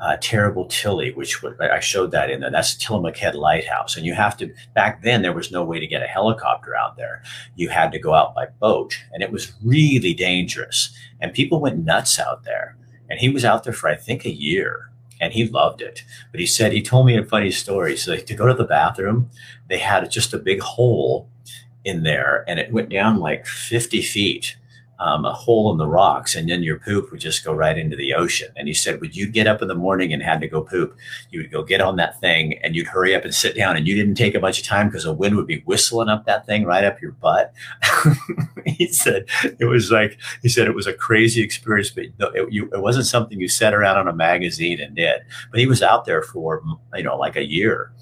uh, 0.00 0.16
Terrible 0.20 0.66
Tilly, 0.66 1.12
which 1.12 1.42
I 1.60 1.78
showed 1.78 2.10
that 2.10 2.28
in 2.28 2.40
there. 2.40 2.50
That's 2.50 2.74
Tillamook 2.74 3.16
Head 3.16 3.36
Lighthouse. 3.36 3.96
And 3.96 4.04
you 4.04 4.14
have 4.14 4.36
to, 4.38 4.52
back 4.74 5.02
then, 5.02 5.22
there 5.22 5.32
was 5.32 5.52
no 5.52 5.62
way 5.62 5.78
to 5.78 5.86
get 5.86 6.02
a 6.02 6.08
helicopter 6.08 6.74
out 6.74 6.96
there. 6.96 7.22
You 7.54 7.68
had 7.68 7.92
to 7.92 8.00
go 8.00 8.14
out 8.14 8.34
by 8.34 8.46
boat, 8.46 8.98
and 9.12 9.22
it 9.22 9.30
was 9.30 9.52
really 9.62 10.12
dangerous. 10.12 10.92
And 11.20 11.32
people 11.32 11.60
went 11.60 11.84
nuts 11.84 12.18
out 12.18 12.42
there. 12.42 12.76
And 13.08 13.20
he 13.20 13.28
was 13.28 13.44
out 13.44 13.62
there 13.62 13.72
for, 13.72 13.88
I 13.88 13.94
think, 13.94 14.24
a 14.24 14.34
year 14.34 14.90
and 15.20 15.32
he 15.32 15.46
loved 15.46 15.80
it. 15.80 16.02
But 16.32 16.40
he 16.40 16.46
said, 16.46 16.72
he 16.72 16.82
told 16.82 17.06
me 17.06 17.16
a 17.16 17.24
funny 17.24 17.52
story. 17.52 17.96
So 17.96 18.16
to 18.16 18.34
go 18.34 18.48
to 18.48 18.54
the 18.54 18.64
bathroom, 18.64 19.30
they 19.68 19.78
had 19.78 20.10
just 20.10 20.34
a 20.34 20.38
big 20.38 20.60
hole 20.60 21.28
in 21.84 22.02
there 22.02 22.44
and 22.48 22.58
it 22.58 22.72
went 22.72 22.88
down 22.88 23.20
like 23.20 23.46
50 23.46 24.02
feet 24.02 24.56
um, 24.98 25.24
a 25.24 25.32
hole 25.32 25.70
in 25.72 25.78
the 25.78 25.86
rocks, 25.86 26.34
and 26.34 26.48
then 26.48 26.62
your 26.62 26.78
poop 26.78 27.10
would 27.10 27.20
just 27.20 27.44
go 27.44 27.52
right 27.52 27.76
into 27.76 27.96
the 27.96 28.14
ocean. 28.14 28.48
And 28.56 28.68
he 28.68 28.74
said, 28.74 29.00
Would 29.00 29.16
you 29.16 29.26
get 29.26 29.46
up 29.46 29.60
in 29.60 29.68
the 29.68 29.74
morning 29.74 30.12
and 30.12 30.22
had 30.22 30.40
to 30.40 30.48
go 30.48 30.62
poop? 30.62 30.96
You 31.30 31.40
would 31.40 31.50
go 31.50 31.62
get 31.62 31.80
on 31.80 31.96
that 31.96 32.20
thing 32.20 32.58
and 32.62 32.76
you'd 32.76 32.86
hurry 32.86 33.14
up 33.14 33.24
and 33.24 33.34
sit 33.34 33.56
down, 33.56 33.76
and 33.76 33.86
you 33.86 33.94
didn't 33.94 34.14
take 34.14 34.34
a 34.34 34.40
bunch 34.40 34.60
of 34.60 34.66
time 34.66 34.88
because 34.88 35.04
the 35.04 35.12
wind 35.12 35.36
would 35.36 35.46
be 35.46 35.60
whistling 35.60 36.08
up 36.08 36.26
that 36.26 36.46
thing 36.46 36.64
right 36.64 36.84
up 36.84 37.00
your 37.00 37.12
butt. 37.12 37.52
he 38.66 38.86
said 38.88 39.26
it 39.58 39.66
was 39.66 39.90
like, 39.90 40.18
he 40.42 40.48
said 40.48 40.66
it 40.66 40.74
was 40.74 40.86
a 40.86 40.94
crazy 40.94 41.42
experience, 41.42 41.90
but 41.90 42.04
it, 42.34 42.52
you, 42.52 42.70
it 42.72 42.80
wasn't 42.80 43.06
something 43.06 43.40
you 43.40 43.48
sat 43.48 43.74
around 43.74 43.98
on 43.98 44.08
a 44.08 44.12
magazine 44.12 44.80
and 44.80 44.94
did. 44.96 45.22
But 45.50 45.60
he 45.60 45.66
was 45.66 45.82
out 45.82 46.04
there 46.04 46.22
for, 46.22 46.62
you 46.94 47.02
know, 47.02 47.16
like 47.16 47.36
a 47.36 47.44
year. 47.44 47.92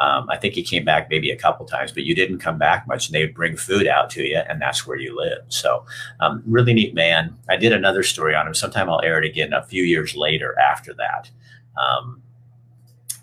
Um, 0.00 0.28
I 0.30 0.38
think 0.38 0.54
he 0.54 0.62
came 0.62 0.84
back 0.84 1.08
maybe 1.10 1.30
a 1.30 1.36
couple 1.36 1.66
times, 1.66 1.92
but 1.92 2.04
you 2.04 2.14
didn't 2.14 2.38
come 2.38 2.58
back 2.58 2.88
much. 2.88 3.06
And 3.06 3.14
they 3.14 3.22
would 3.22 3.34
bring 3.34 3.56
food 3.56 3.86
out 3.86 4.08
to 4.10 4.22
you, 4.22 4.38
and 4.38 4.60
that's 4.60 4.86
where 4.86 4.98
you 4.98 5.16
live. 5.16 5.44
So, 5.48 5.84
um, 6.20 6.42
really 6.46 6.72
neat 6.72 6.94
man. 6.94 7.36
I 7.48 7.56
did 7.56 7.72
another 7.72 8.02
story 8.02 8.34
on 8.34 8.46
him. 8.46 8.54
Sometime 8.54 8.88
I'll 8.88 9.02
air 9.02 9.22
it 9.22 9.28
again 9.28 9.52
a 9.52 9.62
few 9.62 9.84
years 9.84 10.16
later 10.16 10.58
after 10.58 10.94
that. 10.94 11.30
Um, 11.76 12.22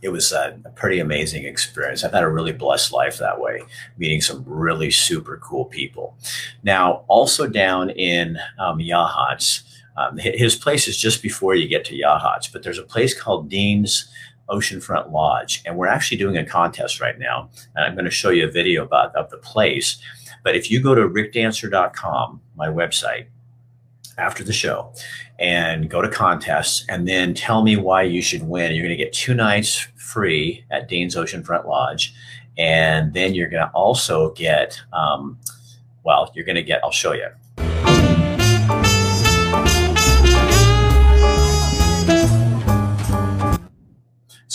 it 0.02 0.10
was 0.10 0.32
a, 0.32 0.60
a, 0.64 0.70
pretty 0.70 1.00
amazing 1.00 1.46
experience. 1.46 2.04
I've 2.04 2.14
had 2.14 2.24
a 2.24 2.30
really 2.30 2.52
blessed 2.52 2.92
life 2.92 3.18
that 3.18 3.40
way, 3.42 3.64
meeting 3.98 4.22
some 4.22 4.44
really 4.46 4.92
super 4.92 5.38
cool 5.38 5.66
people. 5.66 6.16
Now, 6.64 7.04
also 7.08 7.48
down 7.48 7.90
in 7.90 8.38
um, 8.60 8.78
Yachats, 8.78 9.64
um, 9.98 10.18
his 10.18 10.56
place 10.56 10.88
is 10.88 10.96
just 10.96 11.24
before 11.24 11.56
you 11.56 11.68
get 11.68 11.84
to 11.86 11.98
Yachats, 11.98 12.52
but 12.52 12.62
there's 12.62 12.78
a 12.78 12.84
place 12.84 13.20
called 13.20 13.50
Dean's 13.50 14.08
Oceanfront 14.50 15.12
Lodge. 15.12 15.62
And 15.66 15.78
we're 15.78 15.88
actually 15.88 16.18
doing 16.18 16.38
a 16.38 16.46
contest 16.46 17.00
right 17.02 17.18
now. 17.18 17.50
And 17.76 17.86
I'm 17.86 17.94
going 17.94 18.06
to 18.06 18.12
show 18.12 18.30
you 18.30 18.48
a 18.48 18.52
video 18.52 18.84
about 18.84 19.16
of 19.16 19.30
the 19.30 19.38
place. 19.38 19.98
But 20.44 20.56
if 20.56 20.72
you 20.72 20.82
go 20.82 20.96
to 20.96 21.02
rickdancer.com, 21.02 22.42
my 22.56 22.68
website, 22.68 23.28
after 24.18 24.44
the 24.44 24.54
show 24.54 24.92
and 25.40 25.90
go 25.90 26.02
to 26.02 26.10
contests 26.10 26.86
and 26.90 27.08
then 27.08 27.34
tell 27.34 27.62
me 27.62 27.76
why 27.76 28.02
you 28.02 28.22
should 28.22 28.44
win. 28.44 28.74
You're 28.74 28.86
going 28.86 28.98
to 28.98 29.04
get 29.04 29.14
two 29.14 29.34
nights 29.34 29.88
free 29.96 30.66
at 30.72 30.88
Dean's 30.88 31.16
Oceanfront 31.16 31.68
Lodge. 31.68 32.14
And 32.58 33.14
then 33.14 33.36
you're 33.36 33.50
going 33.50 33.64
to 33.64 33.72
also 33.74 34.32
get, 34.34 34.80
um, 34.92 35.38
well, 36.04 36.32
you're 36.34 36.46
going 36.46 36.56
to 36.56 36.64
get, 36.64 36.84
I'll 36.84 36.92
show 36.92 37.14
you. 37.14 37.28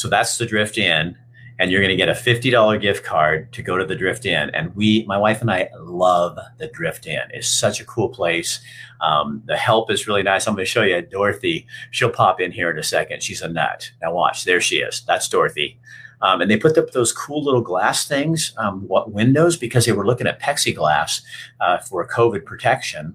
So 0.02 0.08
that's 0.08 0.36
the 0.36 0.46
Drift 0.46 0.78
Inn. 0.78 1.16
And 1.60 1.70
you're 1.70 1.80
going 1.80 1.96
to 1.96 1.96
get 1.96 2.08
a 2.08 2.12
$50 2.12 2.80
gift 2.80 3.04
card 3.04 3.52
to 3.52 3.62
go 3.62 3.78
to 3.78 3.86
the 3.86 3.94
Drift 3.94 4.26
Inn. 4.26 4.50
And 4.50 4.74
we, 4.74 5.04
my 5.06 5.16
wife 5.16 5.40
and 5.40 5.48
I 5.48 5.68
love 5.78 6.36
the 6.58 6.66
Drift 6.66 7.06
Inn. 7.06 7.22
It's 7.30 7.46
such 7.46 7.80
a 7.80 7.84
cool 7.84 8.08
place. 8.08 8.60
Um, 9.00 9.44
the 9.46 9.56
help 9.56 9.92
is 9.92 10.08
really 10.08 10.24
nice. 10.24 10.48
I'm 10.48 10.56
going 10.56 10.64
to 10.64 10.70
show 10.70 10.82
you 10.82 11.00
Dorothy. 11.02 11.68
She'll 11.92 12.10
pop 12.10 12.40
in 12.40 12.50
here 12.50 12.68
in 12.68 12.80
a 12.80 12.82
second. 12.82 13.22
She's 13.22 13.42
a 13.42 13.48
nut. 13.48 13.92
Now 14.02 14.12
watch, 14.12 14.42
there 14.42 14.60
she 14.60 14.78
is. 14.78 15.04
That's 15.06 15.28
Dorothy. 15.28 15.78
Um, 16.20 16.40
and 16.40 16.50
they 16.50 16.56
put 16.56 16.76
up 16.76 16.90
those 16.90 17.12
cool 17.12 17.44
little 17.44 17.60
glass 17.60 18.08
things, 18.08 18.54
um, 18.56 18.88
what 18.88 19.12
windows, 19.12 19.56
because 19.56 19.86
they 19.86 19.92
were 19.92 20.06
looking 20.06 20.26
at 20.26 20.42
plexiglass 20.42 21.22
uh, 21.60 21.78
for 21.78 22.08
COVID 22.08 22.44
protection 22.44 23.14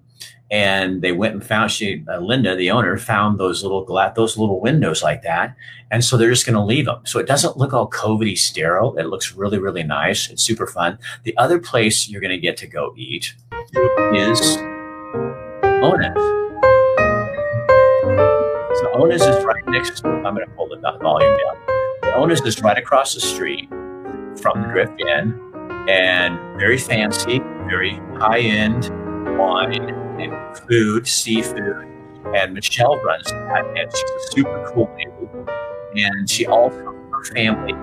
and 0.50 1.01
they 1.01 1.12
went 1.12 1.34
and 1.34 1.44
found 1.46 1.72
she 1.72 2.04
uh, 2.08 2.20
Linda, 2.20 2.56
the 2.56 2.72
owner, 2.72 2.98
found 2.98 3.38
those 3.38 3.63
little 3.63 3.84
glass, 3.84 4.16
those 4.16 4.38
little 4.38 4.62
windows 4.62 5.04
like 5.04 5.22
that, 5.24 5.56
and 5.92 6.04
so 6.04 6.16
they're 6.16 6.30
just 6.30 6.46
going 6.46 6.56
to 6.56 6.63
leave 6.63 6.86
them. 6.86 7.01
So 7.06 7.20
it 7.20 7.27
doesn't 7.27 7.58
look 7.58 7.74
all 7.74 7.89
COVIDy 7.89 8.38
sterile. 8.38 8.98
It 8.98 9.08
looks 9.08 9.34
really 9.34 9.60
really 9.60 9.84
nice. 9.84 10.30
It's 10.30 10.44
super 10.44 10.68
fun. 10.68 11.00
The 11.24 11.36
other 11.38 11.60
place 11.60 12.08
you're 12.08 12.22
going 12.22 12.32
to 12.32 12.38
get 12.38 12.58
to 12.58 12.68
go 12.68 12.94
eat 12.96 13.36
is 14.13 14.58
Ona's. 15.63 16.16
So 18.80 18.92
Ona's 18.94 19.22
is 19.22 19.44
right 19.44 19.68
next. 19.68 20.01
To, 20.01 20.08
I'm 20.08 20.36
going 20.36 20.48
to 20.48 20.54
pull 20.56 20.70
the 20.70 20.80
volume 21.01 21.36
down. 21.38 21.58
Ona's 22.16 22.42
is 22.42 22.62
right 22.62 22.77
across 22.77 23.13
the 23.13 23.20
street 23.20 23.70
from 23.70 24.62
the 24.62 24.68
Drift 24.72 25.01
Inn, 25.01 25.38
and 25.89 26.39
very 26.58 26.77
fancy, 26.77 27.39
very 27.68 27.96
high 28.18 28.39
end 28.39 28.89
wine 29.38 30.07
food, 30.68 31.08
seafood. 31.08 31.88
And 32.36 32.54
Michelle 32.54 32.98
runs 32.98 33.26
that, 33.26 33.66
and 33.78 33.92
she's 33.92 34.10
a 34.10 34.32
super 34.32 34.72
cool 34.74 34.92
lady. 34.98 36.04
And 36.04 36.30
she 36.30 36.46
also, 36.46 36.78
her 37.12 37.24
family 37.26 37.74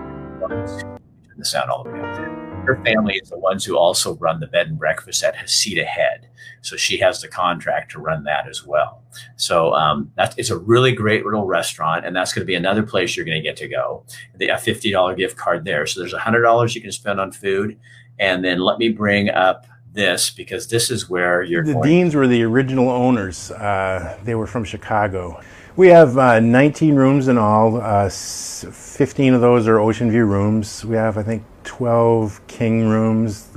the 1.45 1.45
sound 1.45 1.71
all 1.71 1.85
the 1.85 1.91
way 1.91 2.01
up 2.01 2.17
there. 2.17 2.45
Her 2.65 2.83
family 2.85 3.15
is 3.17 3.29
the 3.29 3.39
ones 3.39 3.65
who 3.65 3.77
also 3.77 4.17
run 4.17 4.41
the 4.41 4.47
bed 4.47 4.69
and 4.69 4.79
breakfast 4.79 5.23
at 5.23 5.37
Heceta 5.37 5.85
Head. 5.85 6.29
So 6.63 6.77
she 6.77 6.97
has 6.99 7.21
the 7.21 7.29
contract 7.29 7.91
to 7.93 7.99
run 7.99 8.25
that 8.25 8.49
as 8.49 8.65
well. 8.65 9.03
So 9.37 9.75
um, 9.75 10.11
that 10.17 10.31
is 10.31 10.35
it's 10.39 10.51
a 10.51 10.59
really 10.59 10.93
great 10.93 11.25
little 11.25 11.45
restaurant, 11.45 12.07
and 12.07 12.17
that's 12.17 12.33
going 12.33 12.43
to 12.43 12.47
be 12.47 12.55
another 12.55 12.83
place 12.83 13.17
you're 13.17 13.27
going 13.27 13.41
to 13.41 13.47
get 13.47 13.57
to 13.59 13.69
go. 13.69 14.05
They 14.39 14.47
have 14.47 14.61
$50 14.61 15.17
gift 15.17 15.37
card 15.37 15.65
there. 15.65 15.87
So 15.87 16.01
there's 16.01 16.15
$100 16.15 16.75
you 16.75 16.81
can 16.81 16.93
spend 16.93 17.21
on 17.21 17.33
food. 17.33 17.79
And 18.19 18.45
then 18.45 18.61
let 18.61 18.79
me 18.79 18.89
bring 18.89 19.29
up 19.29 19.67
this 19.95 20.31
because 20.31 20.69
this 20.69 20.91
is 20.91 21.09
where 21.09 21.43
you're. 21.43 21.65
The. 21.65 21.81
Deans 21.83 22.15
were 22.15 22.27
the 22.27 22.43
original 22.43 22.91
owners. 22.91 23.51
Uh, 23.51 24.19
they 24.25 24.35
were 24.35 24.47
from 24.47 24.65
Chicago. 24.65 25.41
We 25.77 25.89
have 25.89 26.19
uh, 26.19 26.39
19 26.39 26.95
rooms 26.95 27.27
in 27.27 27.39
all. 27.39 27.81
Uh, 27.81 28.09
15 28.09 29.35
of 29.35 29.41
those 29.41 29.67
are 29.67 29.81
ocean 29.81 30.11
view 30.11 30.25
rooms. 30.25 30.85
We 30.85 30.95
have, 30.95 31.19
I 31.19 31.23
think, 31.23 31.43
12 31.65 32.47
king 32.47 32.89
rooms, 32.89 33.49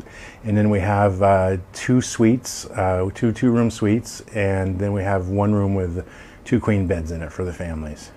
and 0.44 0.58
then 0.58 0.70
we 0.70 0.80
have 0.80 1.22
uh, 1.22 1.58
two 1.74 2.02
suites, 2.02 2.66
uh, 2.72 3.10
two 3.14 3.32
two 3.32 3.52
room 3.52 3.70
suites, 3.70 4.22
and 4.34 4.80
then 4.80 4.94
we 4.94 5.04
have 5.04 5.30
one 5.30 5.54
room 5.54 5.76
with 5.76 6.08
two 6.46 6.60
queen 6.60 6.88
beds 6.88 7.12
in 7.12 7.22
it 7.22 7.32
for 7.32 7.44
the 7.44 7.54
families. 7.54 8.12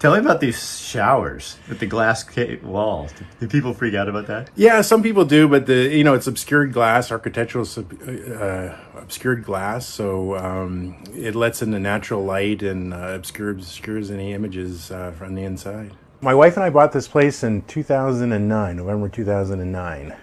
Tell 0.00 0.14
me 0.14 0.18
about 0.18 0.40
these 0.40 0.80
showers 0.80 1.58
with 1.68 1.78
the 1.78 1.84
glass 1.84 2.24
walls. 2.62 3.12
Do 3.38 3.46
people 3.46 3.74
freak 3.74 3.94
out 3.94 4.08
about 4.08 4.28
that? 4.28 4.48
Yeah, 4.56 4.80
some 4.80 5.02
people 5.02 5.26
do, 5.26 5.46
but 5.46 5.66
the 5.66 5.94
you 5.94 6.04
know 6.04 6.14
it's 6.14 6.26
obscured 6.26 6.72
glass, 6.72 7.12
architectural 7.12 7.68
uh, 8.08 8.74
obscured 8.96 9.44
glass, 9.44 9.86
so 9.86 10.38
um, 10.38 11.04
it 11.14 11.34
lets 11.34 11.60
in 11.60 11.70
the 11.70 11.78
natural 11.78 12.24
light 12.24 12.62
and 12.62 12.94
uh, 12.94 13.08
obscures 13.08 13.58
obscures 13.58 14.10
any 14.10 14.32
images 14.32 14.90
uh, 14.90 15.10
from 15.10 15.34
the 15.34 15.42
inside. 15.42 15.92
My 16.22 16.34
wife 16.34 16.56
and 16.56 16.64
I 16.64 16.70
bought 16.70 16.92
this 16.92 17.06
place 17.06 17.42
in 17.42 17.60
2009, 17.62 18.76
November 18.76 19.10
2009, 19.10 20.16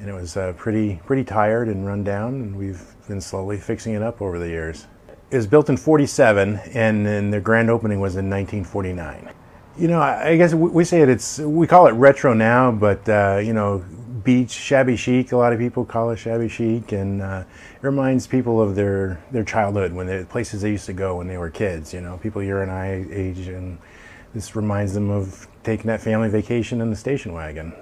and 0.00 0.10
it 0.10 0.12
was 0.12 0.36
uh, 0.36 0.54
pretty 0.56 1.00
pretty 1.06 1.22
tired 1.22 1.68
and 1.68 1.86
run 1.86 2.02
down, 2.02 2.34
and 2.34 2.56
we've 2.56 2.82
been 3.06 3.20
slowly 3.20 3.58
fixing 3.58 3.94
it 3.94 4.02
up 4.02 4.20
over 4.20 4.40
the 4.40 4.48
years. 4.48 4.88
Was 5.34 5.48
built 5.48 5.68
in 5.68 5.76
47 5.76 6.60
and 6.74 7.04
then 7.04 7.30
the 7.30 7.40
grand 7.40 7.68
opening 7.68 7.98
was 7.98 8.14
in 8.14 8.30
1949. 8.30 9.32
You 9.76 9.88
know, 9.88 10.00
I 10.00 10.36
guess 10.36 10.54
we 10.54 10.84
say 10.84 11.02
it, 11.02 11.08
it's, 11.08 11.40
we 11.40 11.66
call 11.66 11.88
it 11.88 11.92
retro 11.92 12.34
now, 12.34 12.70
but, 12.70 13.08
uh, 13.08 13.40
you 13.42 13.52
know, 13.52 13.84
beach, 14.22 14.52
shabby 14.52 14.96
chic, 14.96 15.32
a 15.32 15.36
lot 15.36 15.52
of 15.52 15.58
people 15.58 15.84
call 15.84 16.10
it 16.10 16.16
shabby 16.16 16.48
chic, 16.48 16.92
and 16.92 17.20
uh, 17.20 17.42
it 17.74 17.82
reminds 17.82 18.28
people 18.28 18.60
of 18.60 18.76
their, 18.76 19.20
their 19.32 19.42
childhood, 19.42 19.92
when 19.92 20.06
the 20.06 20.24
places 20.30 20.62
they 20.62 20.70
used 20.70 20.86
to 20.86 20.92
go 20.92 21.16
when 21.16 21.26
they 21.26 21.36
were 21.36 21.50
kids, 21.50 21.92
you 21.92 22.00
know, 22.00 22.16
people 22.18 22.40
your 22.40 22.62
and 22.62 22.70
I 22.70 23.04
age, 23.10 23.48
and 23.48 23.78
this 24.32 24.54
reminds 24.54 24.94
them 24.94 25.10
of 25.10 25.48
taking 25.64 25.86
that 25.88 26.00
family 26.00 26.28
vacation 26.28 26.80
in 26.80 26.90
the 26.90 26.96
station 26.96 27.32
wagon. 27.32 27.72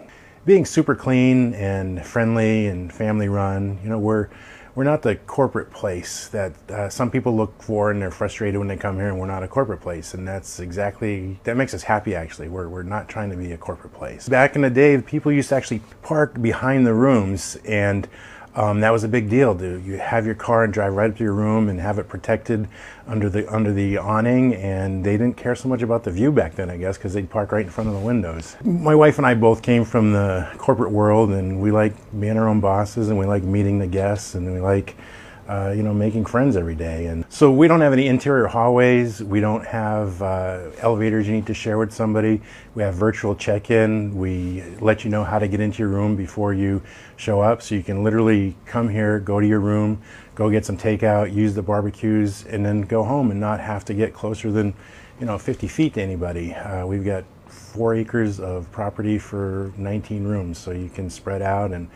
Being 0.46 0.64
super 0.64 0.94
clean 0.94 1.52
and 1.54 2.04
friendly 2.04 2.68
and 2.68 2.90
family 2.90 3.28
run, 3.28 3.78
you 3.82 3.90
know, 3.90 3.98
we're, 3.98 4.30
we're 4.74 4.84
not 4.84 5.02
the 5.02 5.16
corporate 5.16 5.70
place 5.70 6.28
that 6.28 6.70
uh, 6.70 6.88
some 6.88 7.10
people 7.10 7.36
look 7.36 7.62
for 7.62 7.90
and 7.90 8.00
they're 8.00 8.10
frustrated 8.10 8.58
when 8.58 8.68
they 8.68 8.76
come 8.76 8.96
here 8.96 9.08
and 9.08 9.18
we're 9.18 9.26
not 9.26 9.42
a 9.42 9.48
corporate 9.48 9.80
place. 9.80 10.14
And 10.14 10.26
that's 10.26 10.60
exactly 10.60 11.38
that 11.44 11.56
makes 11.56 11.74
us 11.74 11.82
happy 11.82 12.14
actually. 12.14 12.48
We're, 12.48 12.68
we're 12.68 12.82
not 12.82 13.08
trying 13.08 13.30
to 13.30 13.36
be 13.36 13.52
a 13.52 13.58
corporate 13.58 13.92
place. 13.92 14.28
Back 14.28 14.56
in 14.56 14.62
the 14.62 14.70
day 14.70 15.00
people 15.00 15.30
used 15.30 15.50
to 15.50 15.56
actually 15.56 15.82
park 16.02 16.40
behind 16.40 16.86
the 16.86 16.94
rooms 16.94 17.56
and 17.66 18.08
um, 18.54 18.80
that 18.80 18.90
was 18.90 19.02
a 19.02 19.08
big 19.08 19.30
deal. 19.30 19.54
Do 19.54 19.80
you 19.80 19.96
have 19.96 20.26
your 20.26 20.34
car 20.34 20.64
and 20.64 20.72
drive 20.72 20.92
right 20.92 21.10
up 21.10 21.16
to 21.16 21.24
your 21.24 21.32
room 21.32 21.68
and 21.68 21.80
have 21.80 21.98
it 21.98 22.08
protected 22.08 22.68
under 23.06 23.30
the 23.30 23.50
under 23.52 23.72
the 23.72 23.96
awning? 23.98 24.54
And 24.54 25.02
they 25.04 25.12
didn't 25.12 25.36
care 25.36 25.54
so 25.54 25.68
much 25.68 25.82
about 25.82 26.04
the 26.04 26.10
view 26.10 26.30
back 26.30 26.54
then, 26.54 26.68
I 26.68 26.76
guess, 26.76 26.98
because 26.98 27.14
they'd 27.14 27.30
park 27.30 27.52
right 27.52 27.64
in 27.64 27.70
front 27.70 27.88
of 27.88 27.94
the 27.94 28.00
windows. 28.00 28.56
My 28.62 28.94
wife 28.94 29.16
and 29.18 29.26
I 29.26 29.34
both 29.34 29.62
came 29.62 29.84
from 29.84 30.12
the 30.12 30.48
corporate 30.58 30.90
world, 30.90 31.30
and 31.30 31.62
we 31.62 31.70
like 31.70 31.94
being 32.20 32.36
our 32.36 32.48
own 32.48 32.60
bosses, 32.60 33.08
and 33.08 33.18
we 33.18 33.24
like 33.24 33.42
meeting 33.42 33.78
the 33.78 33.86
guests, 33.86 34.34
and 34.34 34.52
we 34.52 34.60
like 34.60 34.96
uh, 35.48 35.72
you 35.76 35.82
know, 35.82 35.92
making 35.92 36.24
friends 36.24 36.56
every 36.56 36.74
day. 36.74 37.06
And 37.06 37.24
so 37.28 37.50
we 37.50 37.66
don't 37.66 37.80
have 37.80 37.92
any 37.92 38.06
interior 38.06 38.46
hallways. 38.46 39.22
We 39.22 39.40
don't 39.40 39.66
have 39.66 40.22
uh, 40.22 40.70
elevators 40.78 41.26
you 41.26 41.34
need 41.34 41.46
to 41.46 41.54
share 41.54 41.78
with 41.78 41.92
somebody. 41.92 42.40
We 42.74 42.82
have 42.82 42.94
virtual 42.94 43.34
check-in. 43.34 44.16
We 44.16 44.62
let 44.80 45.04
you 45.04 45.10
know 45.10 45.24
how 45.24 45.38
to 45.38 45.48
get 45.48 45.60
into 45.60 45.80
your 45.80 45.88
room 45.88 46.16
before 46.16 46.54
you 46.54 46.82
show 47.16 47.40
up. 47.40 47.62
So 47.62 47.74
you 47.74 47.82
can 47.82 48.04
literally 48.04 48.56
come 48.66 48.88
here, 48.88 49.18
go 49.18 49.40
to 49.40 49.46
your 49.46 49.60
room, 49.60 50.00
go 50.34 50.48
get 50.50 50.64
some 50.64 50.76
takeout, 50.76 51.34
use 51.34 51.54
the 51.54 51.62
barbecues, 51.62 52.46
and 52.46 52.64
then 52.64 52.82
go 52.82 53.02
home 53.02 53.30
and 53.30 53.40
not 53.40 53.60
have 53.60 53.84
to 53.86 53.94
get 53.94 54.14
closer 54.14 54.52
than, 54.52 54.74
you 55.18 55.26
know, 55.26 55.38
50 55.38 55.66
feet 55.68 55.94
to 55.94 56.02
anybody. 56.02 56.54
Uh, 56.54 56.86
we've 56.86 57.04
got 57.04 57.24
four 57.46 57.94
acres 57.94 58.38
of 58.38 58.70
property 58.70 59.18
for 59.18 59.72
19 59.76 60.24
rooms, 60.24 60.58
so 60.58 60.70
you 60.70 60.88
can 60.88 61.10
spread 61.10 61.42
out 61.42 61.72
and 61.72 61.88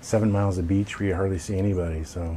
seven 0.00 0.30
miles 0.30 0.58
of 0.58 0.68
beach 0.68 0.98
where 0.98 1.08
you 1.08 1.14
hardly 1.14 1.38
see 1.38 1.58
anybody. 1.58 2.04
So 2.04 2.36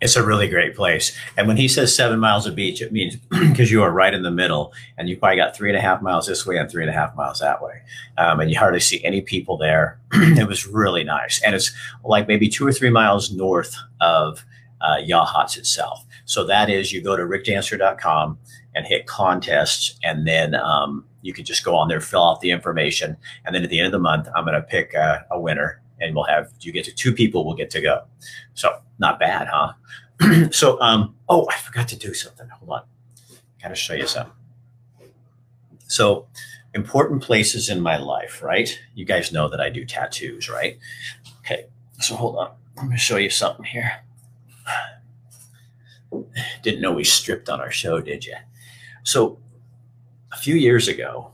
it's 0.00 0.16
a 0.16 0.24
really 0.24 0.48
great 0.48 0.76
place. 0.76 1.16
And 1.36 1.48
when 1.48 1.56
he 1.56 1.66
says 1.66 1.94
seven 1.94 2.20
miles 2.20 2.46
of 2.46 2.54
beach, 2.54 2.80
it 2.80 2.92
means 2.92 3.16
because 3.30 3.70
you 3.70 3.82
are 3.82 3.90
right 3.90 4.14
in 4.14 4.22
the 4.22 4.30
middle 4.30 4.72
and 4.96 5.08
you 5.08 5.16
probably 5.16 5.36
got 5.36 5.56
three 5.56 5.70
and 5.70 5.76
a 5.76 5.80
half 5.80 6.02
miles 6.02 6.26
this 6.26 6.46
way 6.46 6.56
and 6.56 6.70
three 6.70 6.82
and 6.82 6.90
a 6.90 6.94
half 6.94 7.16
miles 7.16 7.40
that 7.40 7.62
way. 7.62 7.82
Um, 8.16 8.40
and 8.40 8.50
you 8.50 8.58
hardly 8.58 8.80
see 8.80 9.04
any 9.04 9.20
people 9.20 9.56
there. 9.56 9.98
it 10.12 10.46
was 10.46 10.66
really 10.66 11.02
nice. 11.02 11.42
And 11.42 11.54
it's 11.54 11.72
like 12.04 12.28
maybe 12.28 12.48
two 12.48 12.66
or 12.66 12.72
three 12.72 12.90
miles 12.90 13.32
north 13.32 13.74
of 14.00 14.44
uh, 14.80 14.98
Yachats 14.98 15.56
itself. 15.56 16.04
So 16.24 16.44
that 16.46 16.70
is 16.70 16.92
you 16.92 17.02
go 17.02 17.16
to 17.16 17.24
rickdancer.com 17.24 18.38
and 18.76 18.86
hit 18.86 19.06
contests. 19.06 19.98
And 20.04 20.28
then 20.28 20.54
um, 20.54 21.04
you 21.22 21.32
can 21.32 21.44
just 21.44 21.64
go 21.64 21.74
on 21.74 21.88
there, 21.88 22.00
fill 22.00 22.22
out 22.22 22.40
the 22.40 22.52
information. 22.52 23.16
And 23.44 23.54
then 23.54 23.64
at 23.64 23.70
the 23.70 23.78
end 23.78 23.86
of 23.86 23.92
the 23.92 23.98
month, 23.98 24.28
I'm 24.36 24.44
going 24.44 24.54
to 24.54 24.62
pick 24.62 24.94
a 24.94 25.24
winner 25.32 25.80
and 26.00 26.14
we'll 26.14 26.24
have 26.24 26.50
you 26.60 26.72
get 26.72 26.84
to 26.84 26.94
two 26.94 27.12
people 27.12 27.44
We'll 27.44 27.56
get 27.56 27.70
to 27.70 27.80
go. 27.80 28.04
So 28.54 28.80
not 28.98 29.18
bad, 29.18 29.48
huh? 29.50 29.72
so 30.50 30.80
um 30.80 31.14
oh 31.28 31.48
I 31.50 31.56
forgot 31.56 31.88
to 31.88 31.96
do 31.96 32.14
something. 32.14 32.48
Hold 32.48 32.70
on. 32.70 32.82
Gotta 33.62 33.74
show 33.74 33.94
you 33.94 34.06
something. 34.06 34.32
So 35.86 36.26
important 36.74 37.22
places 37.22 37.68
in 37.70 37.80
my 37.80 37.96
life, 37.96 38.42
right? 38.42 38.78
You 38.94 39.04
guys 39.04 39.32
know 39.32 39.48
that 39.48 39.60
I 39.60 39.70
do 39.70 39.84
tattoos, 39.84 40.48
right? 40.48 40.78
Okay, 41.40 41.66
so 42.00 42.14
hold 42.14 42.36
on. 42.36 42.52
I'm 42.76 42.86
gonna 42.86 42.98
show 42.98 43.16
you 43.16 43.30
something 43.30 43.64
here. 43.64 43.90
Didn't 46.62 46.80
know 46.80 46.92
we 46.92 47.04
stripped 47.04 47.48
on 47.48 47.60
our 47.60 47.70
show, 47.70 48.00
did 48.00 48.24
you? 48.24 48.36
So 49.02 49.38
a 50.32 50.36
few 50.36 50.54
years 50.54 50.88
ago, 50.88 51.32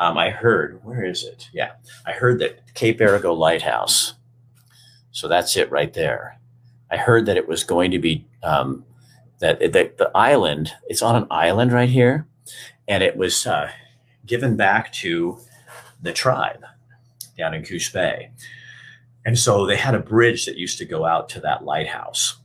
um, 0.00 0.16
I 0.16 0.30
heard, 0.30 0.80
where 0.82 1.04
is 1.04 1.24
it? 1.24 1.50
Yeah, 1.52 1.72
I 2.06 2.12
heard 2.12 2.38
that 2.40 2.74
Cape 2.74 3.00
Arago 3.02 3.34
Lighthouse. 3.34 4.14
So 5.12 5.28
that's 5.28 5.56
it 5.58 5.70
right 5.70 5.92
there. 5.92 6.40
I 6.90 6.96
heard 6.96 7.26
that 7.26 7.36
it 7.36 7.46
was 7.46 7.64
going 7.64 7.90
to 7.90 7.98
be 7.98 8.26
um, 8.42 8.84
that, 9.40 9.72
that 9.74 9.98
the 9.98 10.10
island. 10.14 10.72
It's 10.88 11.02
on 11.02 11.16
an 11.16 11.26
island 11.30 11.72
right 11.72 11.88
here, 11.88 12.26
and 12.88 13.02
it 13.02 13.16
was 13.16 13.46
uh, 13.46 13.70
given 14.24 14.56
back 14.56 14.90
to 14.94 15.38
the 16.00 16.14
tribe 16.14 16.64
down 17.36 17.52
in 17.52 17.62
Coos 17.62 17.90
Bay. 17.90 18.30
And 19.26 19.38
so 19.38 19.66
they 19.66 19.76
had 19.76 19.94
a 19.94 20.00
bridge 20.00 20.46
that 20.46 20.56
used 20.56 20.78
to 20.78 20.86
go 20.86 21.04
out 21.04 21.28
to 21.30 21.40
that 21.40 21.64
lighthouse, 21.64 22.38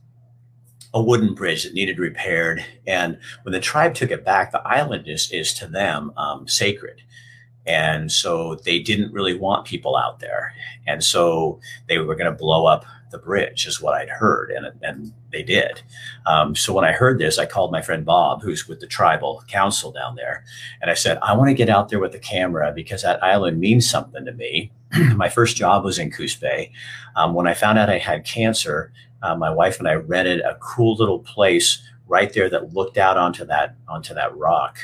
a 0.92 1.02
wooden 1.02 1.34
bridge 1.34 1.64
that 1.64 1.72
needed 1.72 1.98
repaired. 1.98 2.62
And 2.86 3.18
when 3.44 3.54
the 3.54 3.60
tribe 3.60 3.94
took 3.94 4.10
it 4.10 4.26
back, 4.26 4.52
the 4.52 4.60
island 4.60 5.08
is, 5.08 5.32
is 5.32 5.54
to 5.54 5.66
them 5.66 6.12
um, 6.18 6.46
sacred. 6.46 7.00
And 7.66 8.10
so 8.12 8.56
they 8.64 8.78
didn't 8.78 9.12
really 9.12 9.34
want 9.34 9.66
people 9.66 9.96
out 9.96 10.20
there. 10.20 10.54
And 10.86 11.02
so 11.02 11.60
they 11.88 11.98
were 11.98 12.14
going 12.14 12.30
to 12.30 12.36
blow 12.36 12.66
up 12.66 12.84
the 13.10 13.18
bridge, 13.18 13.66
is 13.66 13.80
what 13.80 13.94
I'd 13.94 14.08
heard. 14.08 14.50
And, 14.50 14.66
and 14.82 15.12
they 15.30 15.42
did. 15.42 15.82
Um, 16.26 16.54
so 16.54 16.72
when 16.72 16.84
I 16.84 16.92
heard 16.92 17.18
this, 17.18 17.38
I 17.38 17.46
called 17.46 17.72
my 17.72 17.82
friend 17.82 18.04
Bob, 18.04 18.42
who's 18.42 18.68
with 18.68 18.80
the 18.80 18.86
tribal 18.86 19.42
council 19.48 19.92
down 19.92 20.16
there. 20.16 20.44
And 20.80 20.90
I 20.90 20.94
said, 20.94 21.18
I 21.22 21.36
want 21.36 21.48
to 21.48 21.54
get 21.54 21.68
out 21.68 21.88
there 21.88 22.00
with 22.00 22.12
the 22.12 22.18
camera 22.18 22.72
because 22.74 23.02
that 23.02 23.22
island 23.22 23.60
means 23.60 23.88
something 23.88 24.24
to 24.24 24.32
me. 24.32 24.72
my 25.14 25.28
first 25.28 25.56
job 25.56 25.84
was 25.84 25.98
in 25.98 26.10
Coos 26.10 26.36
Bay. 26.36 26.72
Um, 27.14 27.34
when 27.34 27.46
I 27.46 27.54
found 27.54 27.78
out 27.78 27.90
I 27.90 27.98
had 27.98 28.24
cancer, 28.24 28.92
uh, 29.22 29.34
my 29.34 29.50
wife 29.50 29.78
and 29.78 29.88
I 29.88 29.94
rented 29.94 30.40
a 30.40 30.56
cool 30.60 30.94
little 30.96 31.20
place 31.20 31.82
right 32.06 32.32
there 32.32 32.48
that 32.50 32.74
looked 32.74 32.98
out 32.98 33.16
onto 33.16 33.44
that 33.46 33.74
onto 33.88 34.14
that 34.14 34.36
rock. 34.36 34.78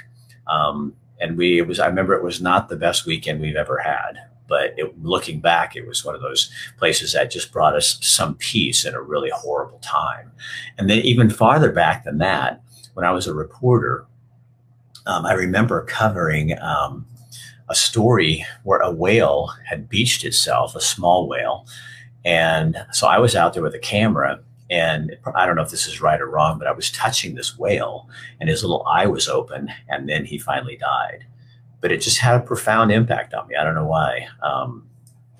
Um, 0.48 0.94
and 1.20 1.36
we 1.36 1.58
it 1.58 1.66
was 1.66 1.78
I 1.78 1.86
remember 1.86 2.14
it 2.14 2.24
was 2.24 2.40
not 2.40 2.68
the 2.68 2.76
best 2.76 3.06
weekend 3.06 3.40
we've 3.40 3.56
ever 3.56 3.78
had, 3.78 4.18
but 4.48 4.74
it, 4.76 5.02
looking 5.02 5.40
back, 5.40 5.76
it 5.76 5.86
was 5.86 6.04
one 6.04 6.14
of 6.14 6.20
those 6.20 6.50
places 6.78 7.12
that 7.12 7.30
just 7.30 7.52
brought 7.52 7.76
us 7.76 7.98
some 8.02 8.34
peace 8.34 8.84
in 8.84 8.94
a 8.94 9.00
really 9.00 9.30
horrible 9.34 9.78
time. 9.78 10.30
And 10.78 10.90
then 10.90 10.98
even 10.98 11.30
farther 11.30 11.72
back 11.72 12.04
than 12.04 12.18
that, 12.18 12.62
when 12.94 13.06
I 13.06 13.12
was 13.12 13.26
a 13.26 13.34
reporter, 13.34 14.06
um, 15.06 15.24
I 15.26 15.32
remember 15.32 15.84
covering 15.84 16.58
um, 16.60 17.06
a 17.68 17.74
story 17.74 18.44
where 18.64 18.80
a 18.80 18.90
whale 18.90 19.50
had 19.64 19.88
beached 19.88 20.24
itself, 20.24 20.76
a 20.76 20.80
small 20.80 21.28
whale. 21.28 21.66
And 22.24 22.76
so 22.92 23.06
I 23.06 23.18
was 23.18 23.34
out 23.34 23.54
there 23.54 23.62
with 23.62 23.74
a 23.74 23.80
camera 23.80 24.40
and 24.72 25.14
I 25.34 25.44
don't 25.44 25.54
know 25.54 25.62
if 25.62 25.70
this 25.70 25.86
is 25.86 26.00
right 26.00 26.18
or 26.18 26.26
wrong, 26.26 26.58
but 26.58 26.66
I 26.66 26.72
was 26.72 26.90
touching 26.90 27.34
this 27.34 27.58
whale 27.58 28.08
and 28.40 28.48
his 28.48 28.62
little 28.62 28.82
eye 28.86 29.06
was 29.06 29.28
open 29.28 29.70
and 29.86 30.08
then 30.08 30.24
he 30.24 30.38
finally 30.38 30.78
died. 30.78 31.26
But 31.82 31.92
it 31.92 32.00
just 32.00 32.16
had 32.16 32.36
a 32.36 32.40
profound 32.40 32.90
impact 32.90 33.34
on 33.34 33.48
me. 33.48 33.54
I 33.54 33.64
don't 33.64 33.74
know 33.74 33.84
why. 33.84 34.28
Um, 34.42 34.88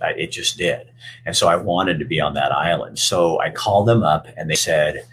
it 0.02 0.32
just 0.32 0.58
did. 0.58 0.92
And 1.24 1.34
so 1.34 1.48
I 1.48 1.56
wanted 1.56 1.98
to 2.00 2.04
be 2.04 2.20
on 2.20 2.34
that 2.34 2.52
island. 2.52 2.98
So 2.98 3.40
I 3.40 3.48
called 3.48 3.88
them 3.88 4.02
up 4.02 4.26
and 4.36 4.50
they 4.50 4.54
said, 4.54 5.06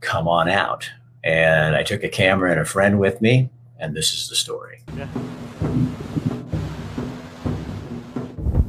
come 0.00 0.26
on 0.26 0.48
out. 0.48 0.90
And 1.22 1.76
I 1.76 1.82
took 1.82 2.02
a 2.02 2.08
camera 2.08 2.52
and 2.52 2.60
a 2.60 2.64
friend 2.64 2.98
with 2.98 3.20
me. 3.20 3.50
And 3.78 3.94
this 3.94 4.14
is 4.14 4.30
the 4.30 4.36
story. 4.36 4.82
Yeah. 4.96 5.06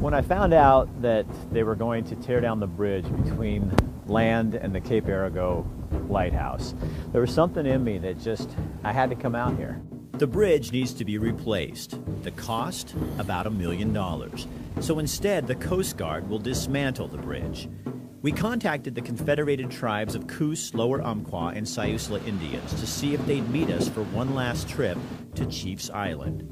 When 0.01 0.13
I 0.13 0.21
found 0.21 0.53
out 0.53 1.01
that 1.01 1.25
they 1.53 1.63
were 1.63 1.75
going 1.75 2.03
to 2.05 2.15
tear 2.17 2.41
down 2.41 2.59
the 2.59 2.67
bridge 2.67 3.05
between 3.23 3.71
land 4.09 4.55
and 4.55 4.73
the 4.73 4.81
Cape 4.81 5.07
Arago 5.07 5.65
lighthouse. 6.07 6.73
There 7.11 7.21
was 7.21 7.33
something 7.33 7.65
in 7.65 7.83
me 7.83 7.97
that 7.99 8.19
just, 8.19 8.49
I 8.83 8.93
had 8.93 9.09
to 9.09 9.15
come 9.15 9.35
out 9.35 9.57
here. 9.57 9.81
The 10.13 10.27
bridge 10.27 10.71
needs 10.71 10.93
to 10.93 11.05
be 11.05 11.17
replaced. 11.17 11.99
The 12.23 12.31
cost, 12.31 12.95
about 13.19 13.45
a 13.45 13.51
million 13.51 13.93
dollars. 13.93 14.47
So 14.79 14.99
instead, 14.99 15.45
the 15.47 15.55
Coast 15.55 15.97
Guard 15.97 16.27
will 16.27 16.39
dismantle 16.39 17.07
the 17.07 17.17
bridge. 17.17 17.69
We 18.23 18.31
contacted 18.31 18.95
the 18.95 19.01
Confederated 19.01 19.69
Tribes 19.69 20.15
of 20.15 20.25
Coos, 20.25 20.73
Lower 20.73 21.01
Umpqua, 21.03 21.53
and 21.55 21.67
Siuslaw 21.67 22.25
Indians 22.27 22.73
to 22.73 22.87
see 22.87 23.13
if 23.13 23.23
they'd 23.27 23.47
meet 23.49 23.69
us 23.69 23.87
for 23.87 24.01
one 24.05 24.33
last 24.33 24.67
trip 24.67 24.97
to 25.35 25.45
Chiefs 25.45 25.91
Island. 25.91 26.43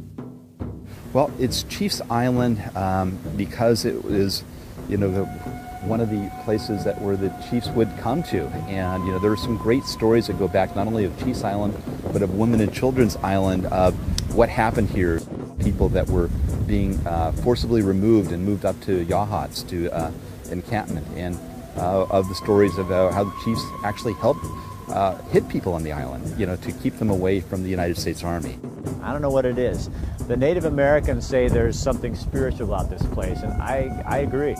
Well, 1.12 1.32
it's 1.39 1.63
Chiefs 1.63 2.02
Island 2.10 2.62
um, 2.76 3.18
because 3.36 3.84
it 3.84 4.06
was, 4.06 4.44
you 4.88 4.98
know, 4.98 5.10
the 5.10 5.64
one 5.88 6.02
of 6.02 6.10
the 6.10 6.32
places 6.43 6.84
that 6.84 7.00
where 7.02 7.15
the 7.15 7.30
Chiefs 7.50 7.67
would 7.69 7.89
come 7.98 8.24
to. 8.24 8.45
And 8.67 9.06
you 9.06 9.12
know, 9.12 9.19
there 9.19 9.32
are 9.32 9.38
some 9.38 9.58
great 9.58 9.84
stories 9.84 10.28
that 10.28 10.38
go 10.39 10.48
back 10.48 10.76
not 10.76 10.88
only 10.88 11.06
of 11.06 11.17
Chiefs 11.24 11.43
Island, 11.43 11.76
but 12.12 12.21
of 12.21 12.36
Women 12.36 12.62
and 12.62 12.74
Children's 12.74 13.15
Island 13.17 13.65
of 13.67 13.93
what 14.36 14.50
happened 14.50 14.89
here. 14.89 15.21
People 15.60 15.89
that 15.89 16.08
were 16.10 16.30
being 16.67 16.95
uh, 17.08 17.32
forcibly 17.32 17.82
removed 17.82 18.32
and 18.32 18.43
moved 18.43 18.65
up 18.65 18.80
to 18.82 19.06
Yachats 19.06 19.67
to 19.69 19.89
uh, 19.91 20.12
encampment, 20.52 21.08
and 21.15 21.39
uh, 21.78 22.06
of 22.06 22.28
the 22.28 22.36
stories 22.36 22.78
of 22.78 22.91
uh, 22.91 23.12
how 23.12 23.24
the 23.24 23.34
Chiefs 23.43 23.62
actually 23.84 24.13
helped 24.13 24.45
uh, 24.89 25.15
hit 25.30 25.48
people 25.50 25.74
on 25.74 25.84
the 25.84 25.91
island, 25.91 26.39
you 26.39 26.45
know, 26.45 26.56
to 26.58 26.71
keep 26.74 26.98
them 26.98 27.10
away 27.10 27.39
from 27.39 27.63
the 27.63 27.69
United 27.69 27.98
States 27.98 28.24
Army. 28.24 28.60
I 29.02 29.12
don't 29.12 29.21
know 29.21 29.30
what 29.30 29.45
it 29.45 29.58
is. 29.58 29.89
The 30.28 30.38
Native 30.38 30.65
Americans 30.65 31.26
say 31.26 31.48
there's 31.48 31.78
something 31.78 32.15
spiritual 32.15 32.74
about 32.74 32.89
this 32.89 33.04
place, 33.08 33.41
and 33.41 33.54
I, 33.62 34.04
I 34.06 34.19
agree. 34.19 34.56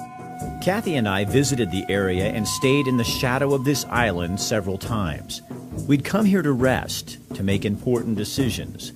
Kathy 0.65 0.95
and 0.95 1.08
I 1.08 1.25
visited 1.25 1.69
the 1.69 1.86
area 1.89 2.25
and 2.25 2.47
stayed 2.47 2.88
in 2.88 2.97
the 2.97 3.04
shadow 3.04 3.54
of 3.54 3.65
this 3.65 3.86
island 3.86 4.41
several 4.41 4.80
times. 4.80 5.43
We'd 5.88 6.04
come 6.04 6.25
here 6.25 6.41
to 6.41 6.54
rest, 6.54 7.19
to 7.36 7.43
make 7.43 7.65
important 7.65 8.17
decisions. 8.17 8.91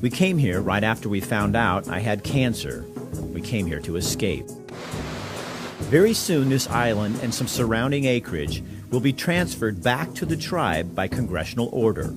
We 0.00 0.08
came 0.08 0.38
here 0.38 0.62
right 0.62 0.82
after 0.82 1.10
we 1.10 1.20
found 1.20 1.56
out 1.56 1.88
I 1.88 1.98
had 1.98 2.24
cancer. 2.24 2.86
We 3.34 3.42
came 3.42 3.66
here 3.66 3.80
to 3.80 3.96
escape. 3.96 4.46
Very 5.90 6.14
soon, 6.14 6.48
this 6.48 6.70
island 6.70 7.18
and 7.20 7.34
some 7.34 7.48
surrounding 7.48 8.06
acreage 8.06 8.62
will 8.90 9.00
be 9.00 9.12
transferred 9.12 9.82
back 9.82 10.14
to 10.14 10.24
the 10.24 10.38
tribe 10.38 10.94
by 10.94 11.06
congressional 11.06 11.68
order 11.70 12.14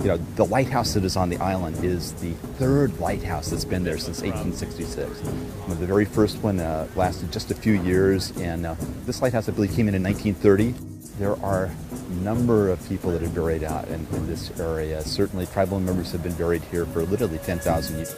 you 0.00 0.06
know, 0.06 0.16
the 0.16 0.44
lighthouse 0.44 0.94
that 0.94 1.04
is 1.04 1.16
on 1.16 1.28
the 1.28 1.36
island 1.38 1.84
is 1.84 2.12
the 2.14 2.32
third 2.58 2.98
lighthouse 2.98 3.50
that's 3.50 3.64
been 3.64 3.84
there 3.84 3.98
since 3.98 4.22
1866. 4.22 5.20
You 5.22 5.26
know, 5.68 5.74
the 5.74 5.86
very 5.86 6.04
first 6.04 6.38
one 6.38 6.60
uh, 6.60 6.88
lasted 6.96 7.32
just 7.32 7.50
a 7.50 7.54
few 7.54 7.74
years, 7.82 8.36
and 8.38 8.66
uh, 8.66 8.74
this 9.06 9.22
lighthouse, 9.22 9.48
I 9.48 9.52
believe, 9.52 9.72
came 9.72 9.88
in 9.88 9.94
in 9.94 10.02
1930. 10.02 10.74
There 11.18 11.40
are 11.44 11.70
a 11.90 12.14
number 12.24 12.70
of 12.70 12.86
people 12.88 13.12
that 13.12 13.22
are 13.22 13.28
buried 13.28 13.62
out 13.62 13.86
in, 13.88 14.06
in 14.12 14.26
this 14.26 14.58
area. 14.58 15.00
Certainly, 15.02 15.46
tribal 15.46 15.78
members 15.78 16.10
have 16.12 16.22
been 16.22 16.34
buried 16.34 16.62
here 16.64 16.86
for 16.86 17.02
literally 17.04 17.38
10,000 17.38 17.96
years. 17.96 18.14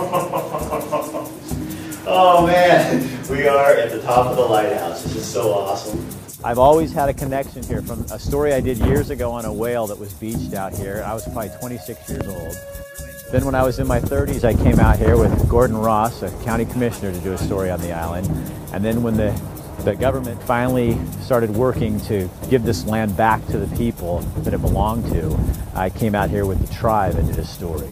oh 2.09 2.45
man, 2.47 3.06
we 3.29 3.49
are 3.49 3.73
at 3.73 3.91
the 3.91 4.01
top 4.03 4.27
of 4.27 4.37
the 4.37 4.43
lighthouse. 4.43 5.03
This 5.03 5.17
is 5.17 5.27
so 5.27 5.53
awesome. 5.53 6.07
I've 6.45 6.59
always 6.59 6.93
had 6.93 7.09
a 7.09 7.15
connection 7.15 7.63
here 7.65 7.83
from 7.83 8.01
a 8.13 8.19
story 8.19 8.53
I 8.53 8.61
did 8.61 8.79
years 8.79 9.11
ago 9.11 9.33
on 9.33 9.45
a 9.45 9.53
whale 9.53 9.87
that 9.89 9.99
was 9.99 10.13
beached 10.15 10.55
out 10.55 10.73
here. 10.73 11.03
I 11.05 11.13
was 11.13 11.25
probably 11.25 11.51
26 11.61 12.09
years 12.09 12.29
old. 12.29 12.57
Then 13.33 13.45
when 13.45 13.57
I 13.57 13.65
was 13.65 13.81
in 13.81 13.87
my 13.89 13.99
30s, 13.99 14.45
I 14.45 14.55
came 14.55 14.79
out 14.79 14.99
here 14.99 15.17
with 15.17 15.49
Gordon 15.49 15.77
Ross, 15.77 16.23
a 16.23 16.31
county 16.45 16.67
commissioner, 16.67 17.13
to 17.13 17.19
do 17.21 17.33
a 17.33 17.39
story 17.39 17.71
on 17.71 17.81
the 17.81 17.93
island. 17.93 18.29
And 18.73 18.85
then 18.85 19.03
when 19.03 19.17
the, 19.17 19.33
the 19.83 19.97
government 19.97 20.41
finally 20.45 20.97
started 21.23 21.51
working 21.51 21.99
to 22.03 22.31
give 22.49 22.63
this 22.63 22.87
land 22.87 23.17
back 23.17 23.45
to 23.47 23.59
the 23.59 23.77
people 23.77 24.21
that 24.45 24.55
it 24.55 24.61
belonged 24.61 25.11
to, 25.13 25.37
I 25.75 25.91
came 25.91 26.15
out 26.15 26.31
here 26.31 26.47
with 26.47 26.65
the 26.65 26.73
tribe 26.73 27.17
and 27.17 27.27
did 27.27 27.39
a 27.39 27.45
story. 27.45 27.89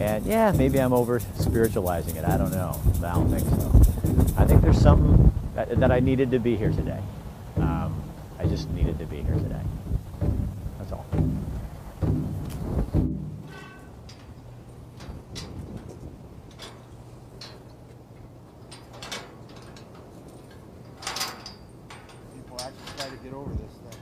And 0.00 0.24
yeah, 0.24 0.52
maybe 0.52 0.80
I'm 0.80 0.94
over 0.94 1.20
spiritualizing 1.38 2.16
it. 2.16 2.24
I 2.24 2.38
don't 2.38 2.50
know. 2.50 2.80
I 3.04 3.12
don't 3.12 3.28
think 3.28 3.46
so. 3.60 4.40
I 4.40 4.46
think 4.46 4.62
there's 4.62 4.80
something 4.80 5.34
that, 5.54 5.78
that 5.80 5.92
I 5.92 6.00
needed 6.00 6.30
to 6.30 6.38
be 6.38 6.56
here 6.56 6.70
today. 6.70 7.02
Just 8.52 8.68
needed 8.72 8.98
to 8.98 9.06
be 9.06 9.22
here 9.22 9.34
today. 9.36 9.62
That's 10.78 10.92
all. 10.92 11.06
People 22.34 22.60
actually 22.60 22.92
try 22.98 23.08
to 23.08 23.16
get 23.24 23.32
over 23.32 23.54
this 23.54 23.72
stuff. 23.72 23.96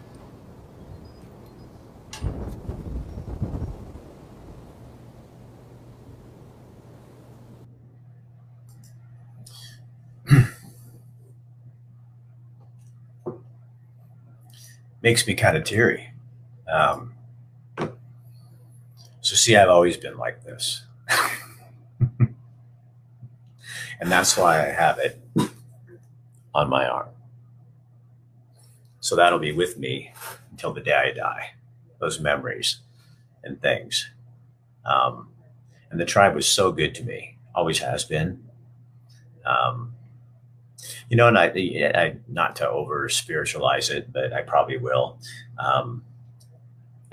Makes 15.02 15.26
me 15.26 15.34
kind 15.34 15.56
of 15.56 15.64
teary. 15.64 16.10
Um, 16.68 17.14
so, 19.20 19.36
see, 19.36 19.56
I've 19.56 19.68
always 19.68 19.96
been 19.96 20.16
like 20.16 20.44
this. 20.44 20.84
and 22.18 22.34
that's 24.00 24.36
why 24.36 24.58
I 24.66 24.70
have 24.70 24.98
it 24.98 25.20
on 26.54 26.70
my 26.70 26.86
arm. 26.86 27.08
So, 29.00 29.16
that'll 29.16 29.38
be 29.38 29.52
with 29.52 29.78
me 29.78 30.12
until 30.50 30.72
the 30.72 30.80
day 30.80 30.94
I 30.94 31.12
die, 31.12 31.52
those 32.00 32.20
memories 32.20 32.78
and 33.42 33.60
things. 33.60 34.10
Um, 34.84 35.28
and 35.90 36.00
the 36.00 36.04
tribe 36.04 36.34
was 36.34 36.46
so 36.46 36.72
good 36.72 36.94
to 36.96 37.04
me, 37.04 37.36
always 37.54 37.80
has 37.80 38.04
been. 38.04 38.42
Um, 39.44 39.94
you 41.10 41.16
know, 41.16 41.26
and 41.26 41.36
I, 41.36 41.46
I 41.46 42.16
not 42.28 42.56
to 42.56 42.70
over 42.70 43.08
spiritualize 43.08 43.90
it, 43.90 44.12
but 44.12 44.32
I 44.32 44.42
probably 44.42 44.78
will. 44.78 45.18
Um, 45.58 46.04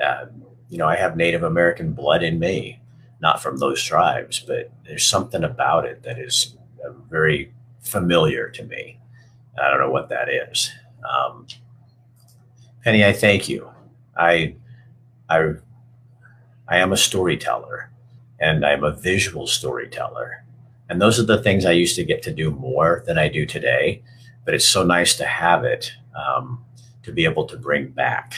uh, 0.01 0.27
you 0.69 0.77
know, 0.77 0.87
I 0.87 0.95
have 0.95 1.17
Native 1.17 1.41
American 1.41 1.93
blood 1.93 2.21
in 2.21 2.37
me, 2.37 2.79
not 3.19 3.41
from 3.41 3.57
those 3.57 3.83
tribes, 3.83 4.39
but 4.39 4.71
there's 4.85 5.03
something 5.03 5.43
about 5.43 5.85
it 5.85 6.03
that 6.03 6.19
is 6.19 6.55
uh, 6.85 6.91
very 7.09 7.51
familiar 7.81 8.49
to 8.49 8.63
me. 8.63 8.99
I 9.59 9.71
don't 9.71 9.79
know 9.79 9.89
what 9.89 10.09
that 10.09 10.29
is. 10.29 10.71
Um, 11.03 11.47
Penny, 12.83 13.03
I 13.03 13.13
thank 13.13 13.49
you. 13.49 13.67
I, 14.15 14.55
I, 15.27 15.53
I 16.67 16.77
am 16.77 16.93
a 16.93 16.97
storyteller, 16.97 17.89
and 18.39 18.63
I'm 18.63 18.83
a 18.83 18.91
visual 18.91 19.47
storyteller 19.47 20.43
and 20.89 21.01
those 21.01 21.19
are 21.19 21.25
the 21.25 21.41
things 21.41 21.65
I 21.65 21.71
used 21.71 21.95
to 21.95 22.03
get 22.03 22.21
to 22.23 22.33
do 22.33 22.51
more 22.51 23.03
than 23.05 23.17
I 23.17 23.27
do 23.29 23.45
today. 23.45 24.01
But 24.45 24.53
it's 24.53 24.65
so 24.65 24.83
nice 24.83 25.15
to 25.17 25.25
have 25.25 25.65
it 25.65 25.91
um, 26.15 26.63
to 27.03 27.11
be 27.11 27.25
able 27.25 27.45
to 27.47 27.57
bring 27.57 27.89
back. 27.89 28.33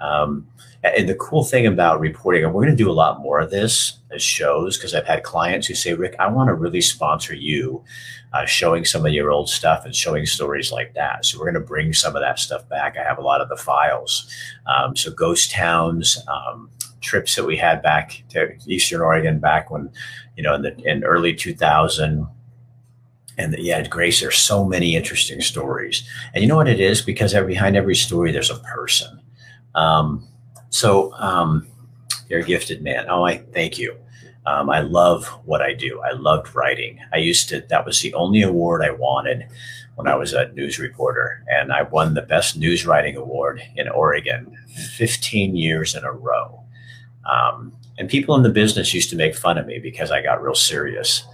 Um, 0.00 0.48
and 0.82 1.08
the 1.08 1.14
cool 1.14 1.44
thing 1.44 1.66
about 1.66 2.00
reporting, 2.00 2.44
and 2.44 2.52
we're 2.52 2.64
going 2.64 2.76
to 2.76 2.84
do 2.84 2.90
a 2.90 2.92
lot 2.92 3.20
more 3.20 3.40
of 3.40 3.50
this 3.50 3.98
as 4.10 4.22
shows, 4.22 4.76
because 4.76 4.94
I've 4.94 5.06
had 5.06 5.22
clients 5.22 5.66
who 5.66 5.74
say, 5.74 5.94
Rick, 5.94 6.14
I 6.18 6.28
want 6.28 6.48
to 6.48 6.54
really 6.54 6.80
sponsor 6.80 7.34
you 7.34 7.82
uh, 8.32 8.44
showing 8.46 8.84
some 8.84 9.06
of 9.06 9.12
your 9.12 9.30
old 9.30 9.48
stuff 9.48 9.84
and 9.84 9.94
showing 9.94 10.26
stories 10.26 10.70
like 10.70 10.94
that. 10.94 11.24
So 11.24 11.38
we're 11.38 11.50
going 11.50 11.54
to 11.54 11.60
bring 11.60 11.92
some 11.92 12.14
of 12.14 12.22
that 12.22 12.38
stuff 12.38 12.68
back. 12.68 12.96
I 12.96 13.02
have 13.02 13.18
a 13.18 13.22
lot 13.22 13.40
of 13.40 13.48
the 13.48 13.56
files. 13.56 14.30
Um, 14.66 14.94
so 14.94 15.10
ghost 15.10 15.50
towns, 15.50 16.18
um, 16.28 16.70
trips 17.06 17.36
that 17.36 17.44
we 17.44 17.56
had 17.56 17.82
back 17.82 18.24
to 18.30 18.56
Eastern 18.66 19.00
Oregon 19.00 19.38
back 19.38 19.70
when, 19.70 19.90
you 20.36 20.42
know, 20.42 20.54
in 20.54 20.62
the 20.62 20.76
in 20.84 21.04
early 21.04 21.34
2000. 21.34 22.26
And 23.38 23.52
the, 23.52 23.62
yeah, 23.62 23.86
Grace, 23.86 24.20
there's 24.20 24.36
so 24.38 24.64
many 24.64 24.96
interesting 24.96 25.40
stories. 25.40 26.08
And 26.34 26.42
you 26.42 26.48
know 26.48 26.56
what 26.56 26.68
it 26.68 26.80
is? 26.80 27.02
Because 27.02 27.34
behind 27.34 27.76
every 27.76 27.94
story, 27.94 28.32
there's 28.32 28.50
a 28.50 28.58
person. 28.60 29.20
Um, 29.74 30.26
so 30.70 31.12
um, 31.14 31.66
you're 32.28 32.40
a 32.40 32.44
gifted 32.44 32.82
man. 32.82 33.06
Oh, 33.08 33.24
I 33.24 33.38
thank 33.38 33.78
you. 33.78 33.96
Um, 34.46 34.70
I 34.70 34.80
love 34.80 35.26
what 35.44 35.60
I 35.60 35.74
do. 35.74 36.00
I 36.00 36.12
loved 36.12 36.54
writing. 36.54 36.98
I 37.12 37.18
used 37.18 37.48
to, 37.50 37.60
that 37.68 37.84
was 37.84 38.00
the 38.00 38.14
only 38.14 38.42
award 38.42 38.82
I 38.82 38.90
wanted 38.90 39.46
when 39.96 40.06
I 40.06 40.14
was 40.14 40.32
a 40.32 40.52
news 40.52 40.78
reporter. 40.78 41.44
And 41.48 41.72
I 41.72 41.82
won 41.82 42.14
the 42.14 42.22
best 42.22 42.56
news 42.56 42.86
writing 42.86 43.16
award 43.16 43.60
in 43.74 43.88
Oregon 43.88 44.56
15 44.96 45.56
years 45.56 45.94
in 45.94 46.04
a 46.04 46.12
row. 46.12 46.65
Um, 47.26 47.72
and 47.98 48.08
people 48.08 48.34
in 48.36 48.42
the 48.42 48.50
business 48.50 48.94
used 48.94 49.10
to 49.10 49.16
make 49.16 49.34
fun 49.34 49.58
of 49.58 49.66
me 49.66 49.78
because 49.78 50.10
I 50.10 50.22
got 50.22 50.42
real 50.42 50.54
serious 50.54 51.24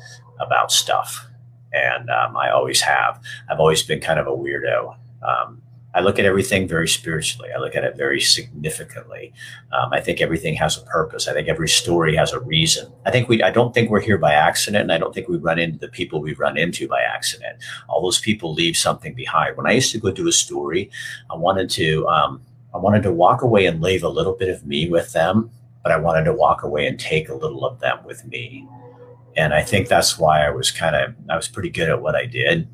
about 0.41 0.73
stuff. 0.73 1.27
And 1.73 2.11
um, 2.11 2.37
I 2.37 2.51
always 2.51 2.81
have. 2.83 3.21
I've 3.51 3.61
always 3.61 3.83
been 3.83 4.01
kind 4.01 4.21
of 4.21 4.27
a 4.27 4.31
weirdo. 4.31 4.97
Um, 5.23 5.63
I 5.95 6.01
look 6.01 6.19
at 6.19 6.25
everything 6.25 6.67
very 6.67 6.89
spiritually. 6.89 7.51
I 7.55 7.59
look 7.59 7.77
at 7.77 7.85
it 7.85 7.97
very 7.97 8.21
significantly. 8.21 9.33
Um, 9.73 9.93
I 9.93 10.01
think 10.01 10.21
everything 10.21 10.55
has 10.55 10.79
a 10.79 10.83
purpose. 10.83 11.29
I 11.29 11.35
think 11.35 11.49
every 11.49 11.69
story 11.69 12.17
has 12.17 12.33
a 12.33 12.41
reason. 12.41 12.91
I 13.05 13.11
think 13.11 13.29
we. 13.29 13.43
I 13.43 13.51
don't 13.51 13.75
think 13.75 13.91
we're 13.91 14.01
here 14.01 14.17
by 14.17 14.33
accident, 14.33 14.83
and 14.83 14.93
I 14.93 14.97
don't 14.97 15.15
think 15.15 15.29
we 15.29 15.37
run 15.37 15.59
into 15.59 15.79
the 15.79 15.89
people 15.89 16.23
we 16.23 16.33
run 16.35 16.57
into 16.57 16.89
by 16.89 17.03
accident. 17.03 17.59
All 17.89 18.03
those 18.03 18.19
people 18.19 18.55
leave 18.55 18.77
something 18.77 19.13
behind. 19.13 19.57
When 19.57 19.67
I 19.67 19.73
used 19.73 19.93
to 19.93 19.99
go 19.99 20.11
do 20.11 20.29
a 20.29 20.33
story, 20.33 20.91
I 21.31 21.37
wanted 21.37 21.69
to. 21.71 22.09
Um, 22.09 22.41
I 22.75 22.79
wanted 22.79 23.03
to 23.03 23.13
walk 23.13 23.43
away 23.43 23.67
and 23.67 23.83
leave 23.83 24.03
a 24.03 24.09
little 24.09 24.33
bit 24.33 24.49
of 24.49 24.65
me 24.65 24.89
with 24.89 25.13
them 25.13 25.51
but 25.83 25.93
I 25.93 25.97
wanted 25.97 26.25
to 26.25 26.33
walk 26.33 26.63
away 26.63 26.87
and 26.87 26.99
take 26.99 27.29
a 27.29 27.35
little 27.35 27.65
of 27.65 27.81
them 27.81 27.99
with 28.05 28.25
me. 28.25 28.67
And 29.37 29.55
I 29.55 29.63
think 29.63 29.89
that's 29.89 30.19
why 30.19 30.45
I 30.45 30.51
was 30.51 30.71
kind 30.71 30.95
of, 30.95 31.15
I 31.29 31.37
was 31.37 31.49
pretty 31.49 31.71
good 31.71 31.89
at 31.89 32.03
what 32.03 32.15
I 32.15 32.27
did 32.27 32.69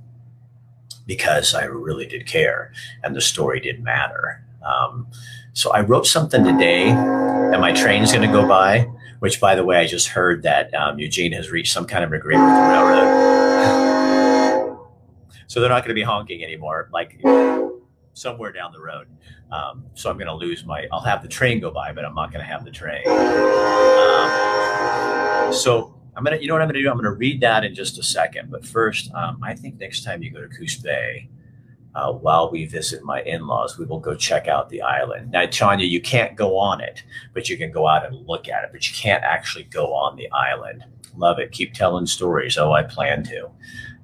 because 1.06 1.54
I 1.54 1.64
really 1.64 2.06
did 2.06 2.26
care 2.26 2.72
and 3.02 3.14
the 3.14 3.20
story 3.20 3.60
did 3.60 3.82
matter. 3.82 4.44
Um, 4.62 5.06
so 5.58 5.72
I 5.72 5.80
wrote 5.80 6.06
something 6.06 6.44
today, 6.44 6.90
and 6.90 7.60
my 7.60 7.72
train's 7.72 8.12
going 8.12 8.24
to 8.24 8.32
go 8.32 8.46
by. 8.46 8.88
Which, 9.18 9.40
by 9.40 9.56
the 9.56 9.64
way, 9.64 9.78
I 9.78 9.86
just 9.88 10.06
heard 10.06 10.44
that 10.44 10.72
um, 10.72 11.00
Eugene 11.00 11.32
has 11.32 11.50
reached 11.50 11.72
some 11.72 11.84
kind 11.84 12.04
of 12.04 12.12
agreement 12.12 12.46
with 12.46 12.56
the 12.56 12.68
railroad, 12.68 13.08
so 15.48 15.58
they're 15.58 15.68
not 15.68 15.82
going 15.82 15.88
to 15.88 15.94
be 15.94 16.04
honking 16.04 16.44
anymore, 16.44 16.88
like 16.92 17.20
somewhere 18.18 18.52
down 18.52 18.72
the 18.72 18.80
road. 18.80 19.06
Um, 19.50 19.84
so 19.94 20.10
I'm 20.10 20.16
going 20.16 20.26
to 20.26 20.34
lose 20.34 20.64
my. 20.64 20.86
I'll 20.92 21.00
have 21.00 21.22
the 21.22 21.28
train 21.28 21.60
go 21.60 21.70
by, 21.70 21.92
but 21.92 22.04
I'm 22.04 22.14
not 22.14 22.32
going 22.32 22.44
to 22.44 22.50
have 22.50 22.64
the 22.64 22.70
train. 22.70 23.06
Um, 23.08 24.32
so 25.52 25.94
I'm 26.16 26.24
gonna. 26.24 26.36
You 26.36 26.48
know 26.48 26.54
what 26.54 26.62
I'm 26.62 26.68
going 26.68 26.74
to 26.74 26.82
do? 26.82 26.90
I'm 26.90 26.96
going 26.96 27.04
to 27.04 27.12
read 27.12 27.40
that 27.40 27.64
in 27.64 27.74
just 27.74 27.98
a 27.98 28.02
second. 28.02 28.50
But 28.50 28.66
first, 28.66 29.12
um, 29.14 29.38
I 29.42 29.54
think 29.54 29.78
next 29.78 30.04
time 30.04 30.22
you 30.22 30.30
go 30.30 30.40
to 30.40 30.48
Coos 30.48 30.76
Bay, 30.76 31.28
uh, 31.94 32.12
while 32.12 32.50
we 32.50 32.66
visit 32.66 33.02
my 33.04 33.22
in-laws, 33.22 33.78
we 33.78 33.86
will 33.86 34.00
go 34.00 34.14
check 34.14 34.46
out 34.48 34.68
the 34.68 34.82
island. 34.82 35.30
Now, 35.30 35.46
Tanya, 35.46 35.86
you 35.86 36.00
can't 36.00 36.36
go 36.36 36.58
on 36.58 36.80
it, 36.80 37.02
but 37.32 37.48
you 37.48 37.56
can 37.56 37.72
go 37.72 37.88
out 37.88 38.04
and 38.04 38.26
look 38.26 38.48
at 38.48 38.64
it. 38.64 38.70
But 38.72 38.86
you 38.88 38.94
can't 38.94 39.24
actually 39.24 39.64
go 39.64 39.94
on 39.94 40.16
the 40.16 40.30
island. 40.30 40.84
Love 41.16 41.38
it. 41.38 41.52
Keep 41.52 41.72
telling 41.74 42.06
stories. 42.06 42.58
Oh, 42.58 42.72
I 42.72 42.82
plan 42.82 43.24
to. 43.24 43.50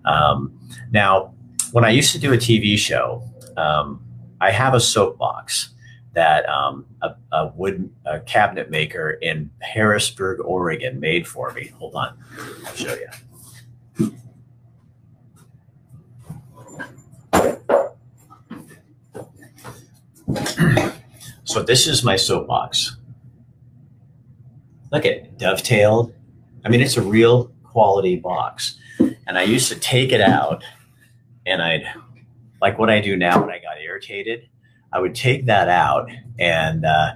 Um, 0.04 0.58
now, 0.90 1.34
when 1.72 1.84
I 1.84 1.90
used 1.90 2.12
to 2.12 2.18
do 2.18 2.32
a 2.32 2.36
TV 2.36 2.78
show, 2.78 3.22
um, 3.56 4.04
I 4.40 4.50
have 4.50 4.74
a 4.74 4.80
soapbox 4.80 5.70
that 6.12 6.48
um, 6.48 6.86
a, 7.02 7.14
a, 7.32 7.46
wood 7.48 7.90
a 8.06 8.20
cabinet 8.20 8.70
maker 8.70 9.10
in 9.10 9.50
Harrisburg, 9.60 10.40
Oregon, 10.40 11.00
made 11.00 11.26
for 11.26 11.52
me. 11.52 11.72
Hold 11.78 11.94
on, 11.94 12.16
I'll 12.66 12.74
show 12.74 12.94
you. 12.94 13.08
so 21.44 21.62
this 21.62 21.86
is 21.86 22.04
my 22.04 22.16
soapbox. 22.16 22.96
Look 24.92 25.04
at 25.04 25.38
dovetailed. 25.38 26.14
I 26.64 26.68
mean, 26.68 26.80
it's 26.80 26.96
a 26.96 27.02
real 27.02 27.52
quality 27.64 28.16
box. 28.16 28.78
And 29.26 29.36
I 29.36 29.42
used 29.42 29.68
to 29.72 29.78
take 29.78 30.12
it 30.12 30.20
out 30.20 30.62
and 31.44 31.60
I'd 31.60 31.84
like 32.64 32.78
what 32.78 32.88
I 32.88 32.98
do 33.02 33.14
now 33.14 33.38
when 33.42 33.50
I 33.50 33.58
got 33.58 33.78
irritated. 33.78 34.48
I 34.90 34.98
would 34.98 35.14
take 35.14 35.44
that 35.44 35.68
out 35.68 36.08
and 36.38 36.86
uh, 36.86 37.12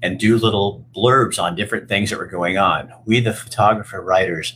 and 0.00 0.16
do 0.16 0.38
little 0.38 0.86
blurbs 0.94 1.42
on 1.42 1.56
different 1.56 1.88
things 1.88 2.10
that 2.10 2.20
were 2.20 2.26
going 2.26 2.56
on. 2.56 2.92
We, 3.04 3.18
the 3.18 3.34
photographer 3.34 4.00
writers, 4.00 4.54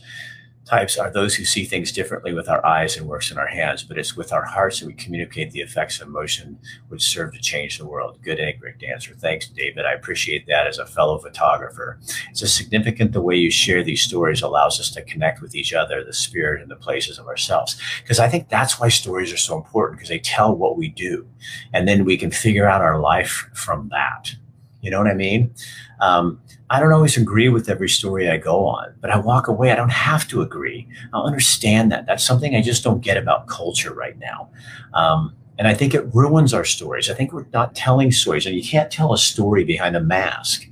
types 0.67 0.97
are 0.97 1.11
those 1.11 1.35
who 1.35 1.45
see 1.45 1.63
things 1.63 1.91
differently 1.91 2.33
with 2.33 2.49
our 2.49 2.63
eyes 2.65 2.97
and 2.97 3.07
works 3.07 3.31
in 3.31 3.37
our 3.37 3.47
hands, 3.47 3.83
but 3.83 3.97
it's 3.97 4.15
with 4.15 4.33
our 4.33 4.43
hearts 4.43 4.79
that 4.79 4.87
we 4.87 4.93
communicate 4.93 5.51
the 5.51 5.61
effects 5.61 6.01
of 6.01 6.07
emotion 6.07 6.59
which 6.89 7.03
serve 7.03 7.33
to 7.33 7.39
change 7.39 7.77
the 7.77 7.87
world. 7.87 8.19
Good 8.21 8.39
and 8.39 8.59
great 8.59 8.79
dancer. 8.79 9.13
Thanks, 9.15 9.47
David. 9.47 9.85
I 9.85 9.93
appreciate 9.93 10.45
that 10.47 10.67
as 10.67 10.77
a 10.77 10.85
fellow 10.85 11.17
photographer. 11.17 11.99
It's 12.29 12.41
a 12.41 12.47
significant 12.47 13.13
the 13.13 13.21
way 13.21 13.35
you 13.35 13.49
share 13.51 13.83
these 13.83 14.01
stories 14.01 14.41
allows 14.41 14.79
us 14.79 14.91
to 14.91 15.03
connect 15.03 15.41
with 15.41 15.55
each 15.55 15.73
other, 15.73 16.03
the 16.03 16.13
spirit 16.13 16.61
and 16.61 16.69
the 16.69 16.75
places 16.75 17.17
of 17.17 17.27
ourselves. 17.27 17.79
Because 18.01 18.19
I 18.19 18.29
think 18.29 18.49
that's 18.49 18.79
why 18.79 18.89
stories 18.89 19.31
are 19.33 19.37
so 19.37 19.55
important 19.55 19.97
because 19.97 20.09
they 20.09 20.19
tell 20.19 20.55
what 20.55 20.77
we 20.77 20.89
do. 20.89 21.27
And 21.73 21.87
then 21.87 22.05
we 22.05 22.17
can 22.17 22.31
figure 22.31 22.67
out 22.67 22.81
our 22.81 22.99
life 22.99 23.49
from 23.53 23.89
that. 23.89 24.35
You 24.81 24.91
know 24.91 24.99
what 24.99 25.07
I 25.07 25.15
mean? 25.15 25.53
Um, 25.99 26.39
I 26.69 26.79
don't 26.79 26.93
always 26.93 27.17
agree 27.17 27.49
with 27.49 27.69
every 27.69 27.89
story 27.89 28.29
I 28.29 28.37
go 28.37 28.65
on, 28.65 28.93
but 29.01 29.09
I 29.09 29.17
walk 29.17 29.47
away. 29.47 29.71
I 29.71 29.75
don't 29.75 29.89
have 29.89 30.27
to 30.29 30.41
agree. 30.41 30.87
I'll 31.13 31.23
understand 31.23 31.91
that. 31.91 32.05
That's 32.05 32.25
something 32.25 32.55
I 32.55 32.61
just 32.61 32.83
don't 32.83 33.01
get 33.01 33.17
about 33.17 33.47
culture 33.47 33.93
right 33.93 34.17
now. 34.19 34.49
Um, 34.93 35.33
and 35.57 35.67
I 35.67 35.73
think 35.73 35.93
it 35.93 36.13
ruins 36.13 36.53
our 36.53 36.65
stories. 36.65 37.09
I 37.09 37.13
think 37.15 37.33
we're 37.33 37.45
not 37.51 37.73
telling 37.73 38.11
stories, 38.11 38.45
and 38.45 38.55
you 38.55 38.63
can't 38.63 38.91
tell 38.91 39.13
a 39.13 39.17
story 39.17 39.63
behind 39.63 39.95
a 39.95 40.01
mask. 40.01 40.67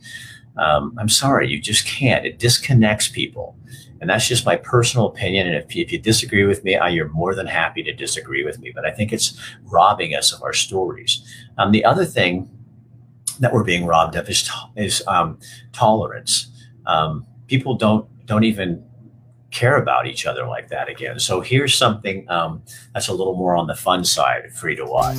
Um, 0.57 0.95
I'm 0.99 1.09
sorry, 1.09 1.49
you 1.49 1.59
just 1.59 1.85
can't. 1.85 2.25
It 2.25 2.39
disconnects 2.39 3.07
people. 3.07 3.57
And 4.01 4.09
that's 4.09 4.27
just 4.27 4.45
my 4.45 4.57
personal 4.57 5.07
opinion. 5.07 5.47
And 5.47 5.55
if 5.55 5.75
if 5.75 5.91
you 5.91 5.99
disagree 5.99 6.45
with 6.45 6.63
me, 6.63 6.75
I, 6.75 6.89
you're 6.89 7.09
more 7.09 7.33
than 7.33 7.47
happy 7.47 7.81
to 7.83 7.93
disagree 7.93 8.43
with 8.43 8.59
me. 8.59 8.71
But 8.75 8.85
I 8.85 8.91
think 8.91 9.11
it's 9.11 9.39
robbing 9.63 10.13
us 10.13 10.33
of 10.33 10.43
our 10.43 10.53
stories. 10.53 11.23
Um, 11.57 11.71
the 11.71 11.83
other 11.83 12.05
thing 12.05 12.49
that 13.39 13.54
we're 13.54 13.63
being 13.63 13.86
robbed 13.86 14.15
of 14.15 14.30
is 14.30 14.50
is 14.76 15.04
um, 15.08 15.39
tolerance. 15.74 16.52
Um, 16.86 17.26
people 17.48 17.76
don't 17.76 18.08
don't 18.26 18.43
even 18.43 18.84
care 19.52 19.78
about 19.78 20.06
each 20.06 20.26
other 20.26 20.45
like 20.45 20.67
that 20.69 20.89
again. 20.89 21.19
So 21.19 21.39
here's 21.39 21.74
something 21.76 22.30
um, 22.30 22.62
that's 22.93 23.08
a 23.08 23.13
little 23.13 23.36
more 23.36 23.56
on 23.56 23.67
the 23.67 23.76
fun 23.76 24.04
side 24.04 24.52
free 24.54 24.76
to 24.76 24.86
watch. 24.86 25.17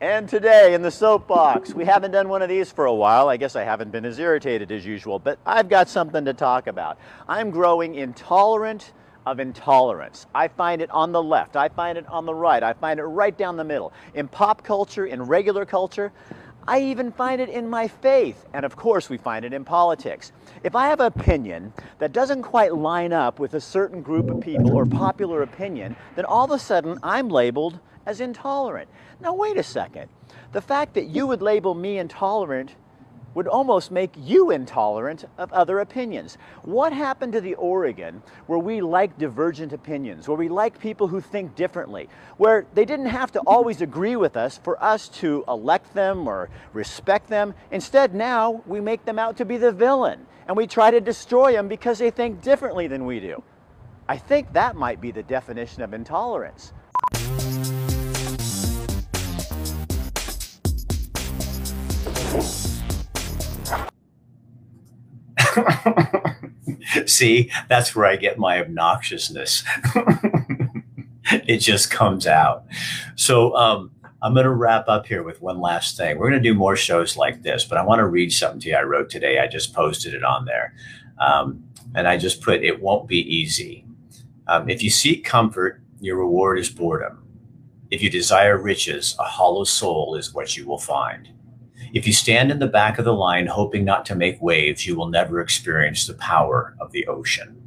And 0.00 0.28
today 0.28 0.74
in 0.74 0.82
the 0.82 0.90
soapbox, 0.90 1.72
we 1.74 1.84
haven't 1.84 2.10
done 2.10 2.28
one 2.28 2.42
of 2.42 2.48
these 2.48 2.70
for 2.70 2.84
a 2.84 2.94
while. 2.94 3.30
I 3.30 3.38
guess 3.38 3.56
I 3.56 3.64
haven't 3.64 3.90
been 3.90 4.04
as 4.04 4.18
irritated 4.18 4.70
as 4.70 4.84
usual, 4.84 5.18
but 5.18 5.38
I've 5.46 5.68
got 5.68 5.88
something 5.88 6.24
to 6.26 6.34
talk 6.34 6.66
about. 6.66 6.98
I'm 7.26 7.50
growing 7.50 7.94
intolerant 7.94 8.92
of 9.26 9.40
intolerance. 9.40 10.26
I 10.34 10.48
find 10.48 10.82
it 10.82 10.90
on 10.90 11.12
the 11.12 11.22
left, 11.22 11.56
I 11.56 11.68
find 11.68 11.96
it 11.98 12.06
on 12.08 12.26
the 12.26 12.34
right, 12.34 12.62
I 12.62 12.72
find 12.72 13.00
it 13.00 13.04
right 13.04 13.36
down 13.36 13.56
the 13.56 13.64
middle. 13.64 13.92
In 14.14 14.28
pop 14.28 14.62
culture, 14.62 15.06
in 15.06 15.22
regular 15.22 15.64
culture, 15.64 16.12
I 16.66 16.80
even 16.80 17.12
find 17.12 17.42
it 17.42 17.50
in 17.50 17.68
my 17.68 17.88
faith, 17.88 18.46
and 18.54 18.64
of 18.64 18.74
course 18.74 19.10
we 19.10 19.18
find 19.18 19.44
it 19.44 19.52
in 19.52 19.64
politics. 19.64 20.32
If 20.62 20.74
I 20.74 20.88
have 20.88 21.00
an 21.00 21.06
opinion 21.06 21.74
that 21.98 22.12
doesn't 22.12 22.42
quite 22.42 22.74
line 22.74 23.12
up 23.12 23.38
with 23.38 23.54
a 23.54 23.60
certain 23.60 24.00
group 24.00 24.30
of 24.30 24.40
people 24.40 24.74
or 24.74 24.86
popular 24.86 25.42
opinion, 25.42 25.94
then 26.16 26.24
all 26.24 26.44
of 26.44 26.50
a 26.50 26.58
sudden 26.58 26.98
I'm 27.02 27.28
labeled 27.28 27.80
as 28.06 28.20
intolerant. 28.20 28.88
Now 29.20 29.34
wait 29.34 29.58
a 29.58 29.62
second. 29.62 30.08
The 30.52 30.62
fact 30.62 30.94
that 30.94 31.06
you 31.06 31.26
would 31.26 31.42
label 31.42 31.74
me 31.74 31.98
intolerant 31.98 32.74
would 33.34 33.48
almost 33.48 33.90
make 33.90 34.14
you 34.16 34.50
intolerant 34.50 35.24
of 35.38 35.52
other 35.52 35.80
opinions. 35.80 36.38
What 36.62 36.92
happened 36.92 37.32
to 37.34 37.40
the 37.40 37.54
Oregon 37.54 38.22
where 38.46 38.58
we 38.58 38.80
like 38.80 39.18
divergent 39.18 39.72
opinions, 39.72 40.28
where 40.28 40.36
we 40.36 40.48
like 40.48 40.78
people 40.78 41.08
who 41.08 41.20
think 41.20 41.54
differently, 41.54 42.08
where 42.36 42.66
they 42.74 42.84
didn't 42.84 43.06
have 43.06 43.32
to 43.32 43.40
always 43.40 43.80
agree 43.80 44.16
with 44.16 44.36
us 44.36 44.58
for 44.58 44.82
us 44.82 45.08
to 45.20 45.44
elect 45.48 45.94
them 45.94 46.28
or 46.28 46.48
respect 46.72 47.28
them? 47.28 47.54
Instead, 47.70 48.14
now 48.14 48.62
we 48.66 48.80
make 48.80 49.04
them 49.04 49.18
out 49.18 49.36
to 49.36 49.44
be 49.44 49.56
the 49.56 49.72
villain 49.72 50.26
and 50.46 50.56
we 50.56 50.66
try 50.66 50.90
to 50.90 51.00
destroy 51.00 51.52
them 51.52 51.68
because 51.68 51.98
they 51.98 52.10
think 52.10 52.42
differently 52.42 52.86
than 52.86 53.06
we 53.06 53.20
do. 53.20 53.42
I 54.08 54.18
think 54.18 54.52
that 54.52 54.76
might 54.76 55.00
be 55.00 55.10
the 55.10 55.22
definition 55.22 55.82
of 55.82 55.94
intolerance. 55.94 56.72
See, 67.06 67.50
that's 67.68 67.94
where 67.94 68.06
I 68.06 68.16
get 68.16 68.38
my 68.38 68.62
obnoxiousness. 68.62 69.64
it 71.46 71.58
just 71.58 71.90
comes 71.90 72.26
out. 72.26 72.64
So 73.16 73.54
um, 73.56 73.90
I'm 74.22 74.34
going 74.34 74.44
to 74.44 74.52
wrap 74.52 74.88
up 74.88 75.06
here 75.06 75.22
with 75.22 75.40
one 75.42 75.60
last 75.60 75.96
thing. 75.96 76.18
We're 76.18 76.30
going 76.30 76.42
to 76.42 76.48
do 76.48 76.54
more 76.54 76.76
shows 76.76 77.16
like 77.16 77.42
this, 77.42 77.64
but 77.64 77.78
I 77.78 77.84
want 77.84 77.98
to 77.98 78.06
read 78.06 78.32
something 78.32 78.60
to 78.60 78.70
you 78.70 78.76
I 78.76 78.82
wrote 78.82 79.10
today. 79.10 79.38
I 79.38 79.46
just 79.46 79.74
posted 79.74 80.14
it 80.14 80.24
on 80.24 80.44
there. 80.44 80.74
Um, 81.18 81.64
and 81.94 82.08
I 82.08 82.16
just 82.16 82.40
put, 82.40 82.62
it 82.64 82.80
won't 82.80 83.06
be 83.06 83.20
easy. 83.20 83.84
Um, 84.46 84.68
if 84.68 84.82
you 84.82 84.90
seek 84.90 85.24
comfort, 85.24 85.80
your 86.00 86.16
reward 86.16 86.58
is 86.58 86.68
boredom. 86.68 87.22
If 87.90 88.02
you 88.02 88.10
desire 88.10 88.60
riches, 88.60 89.14
a 89.18 89.24
hollow 89.24 89.64
soul 89.64 90.16
is 90.16 90.34
what 90.34 90.56
you 90.56 90.66
will 90.66 90.78
find. 90.78 91.28
If 91.94 92.08
you 92.08 92.12
stand 92.12 92.50
in 92.50 92.58
the 92.58 92.66
back 92.66 92.98
of 92.98 93.04
the 93.04 93.12
line 93.12 93.46
hoping 93.46 93.84
not 93.84 94.04
to 94.06 94.16
make 94.16 94.42
waves, 94.42 94.84
you 94.84 94.96
will 94.96 95.06
never 95.06 95.40
experience 95.40 96.08
the 96.08 96.14
power 96.14 96.74
of 96.80 96.90
the 96.90 97.06
ocean. 97.06 97.62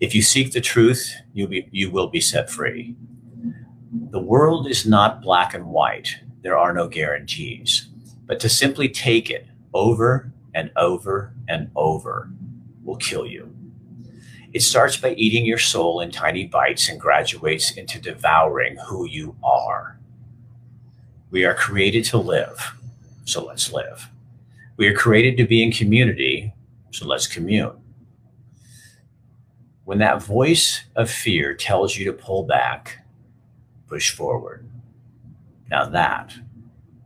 If 0.00 0.16
you 0.16 0.22
seek 0.22 0.50
the 0.50 0.60
truth, 0.60 1.14
you, 1.32 1.46
be, 1.46 1.68
you 1.70 1.92
will 1.92 2.08
be 2.08 2.20
set 2.20 2.50
free. 2.50 2.96
The 4.10 4.18
world 4.18 4.68
is 4.68 4.84
not 4.84 5.22
black 5.22 5.54
and 5.54 5.66
white. 5.66 6.16
There 6.42 6.58
are 6.58 6.72
no 6.72 6.88
guarantees. 6.88 7.88
But 8.26 8.40
to 8.40 8.48
simply 8.48 8.88
take 8.88 9.30
it 9.30 9.46
over 9.72 10.32
and 10.52 10.72
over 10.74 11.32
and 11.48 11.70
over 11.76 12.28
will 12.82 12.96
kill 12.96 13.26
you. 13.26 13.54
It 14.52 14.62
starts 14.62 14.96
by 14.96 15.12
eating 15.12 15.46
your 15.46 15.58
soul 15.58 16.00
in 16.00 16.10
tiny 16.10 16.48
bites 16.48 16.88
and 16.88 16.98
graduates 16.98 17.70
into 17.70 18.00
devouring 18.00 18.76
who 18.88 19.06
you 19.06 19.36
are. 19.44 20.00
We 21.30 21.44
are 21.44 21.54
created 21.54 22.04
to 22.06 22.18
live 22.18 22.75
so 23.26 23.44
let's 23.44 23.70
live. 23.70 24.08
We 24.78 24.88
are 24.88 24.94
created 24.94 25.36
to 25.36 25.46
be 25.46 25.62
in 25.62 25.70
community, 25.70 26.54
so 26.92 27.06
let's 27.06 27.26
commune. 27.26 27.76
When 29.84 29.98
that 29.98 30.22
voice 30.22 30.82
of 30.96 31.10
fear 31.10 31.52
tells 31.54 31.96
you 31.96 32.06
to 32.06 32.12
pull 32.14 32.44
back, 32.44 33.04
push 33.86 34.10
forward. 34.10 34.66
Now 35.70 35.84
that 35.90 36.34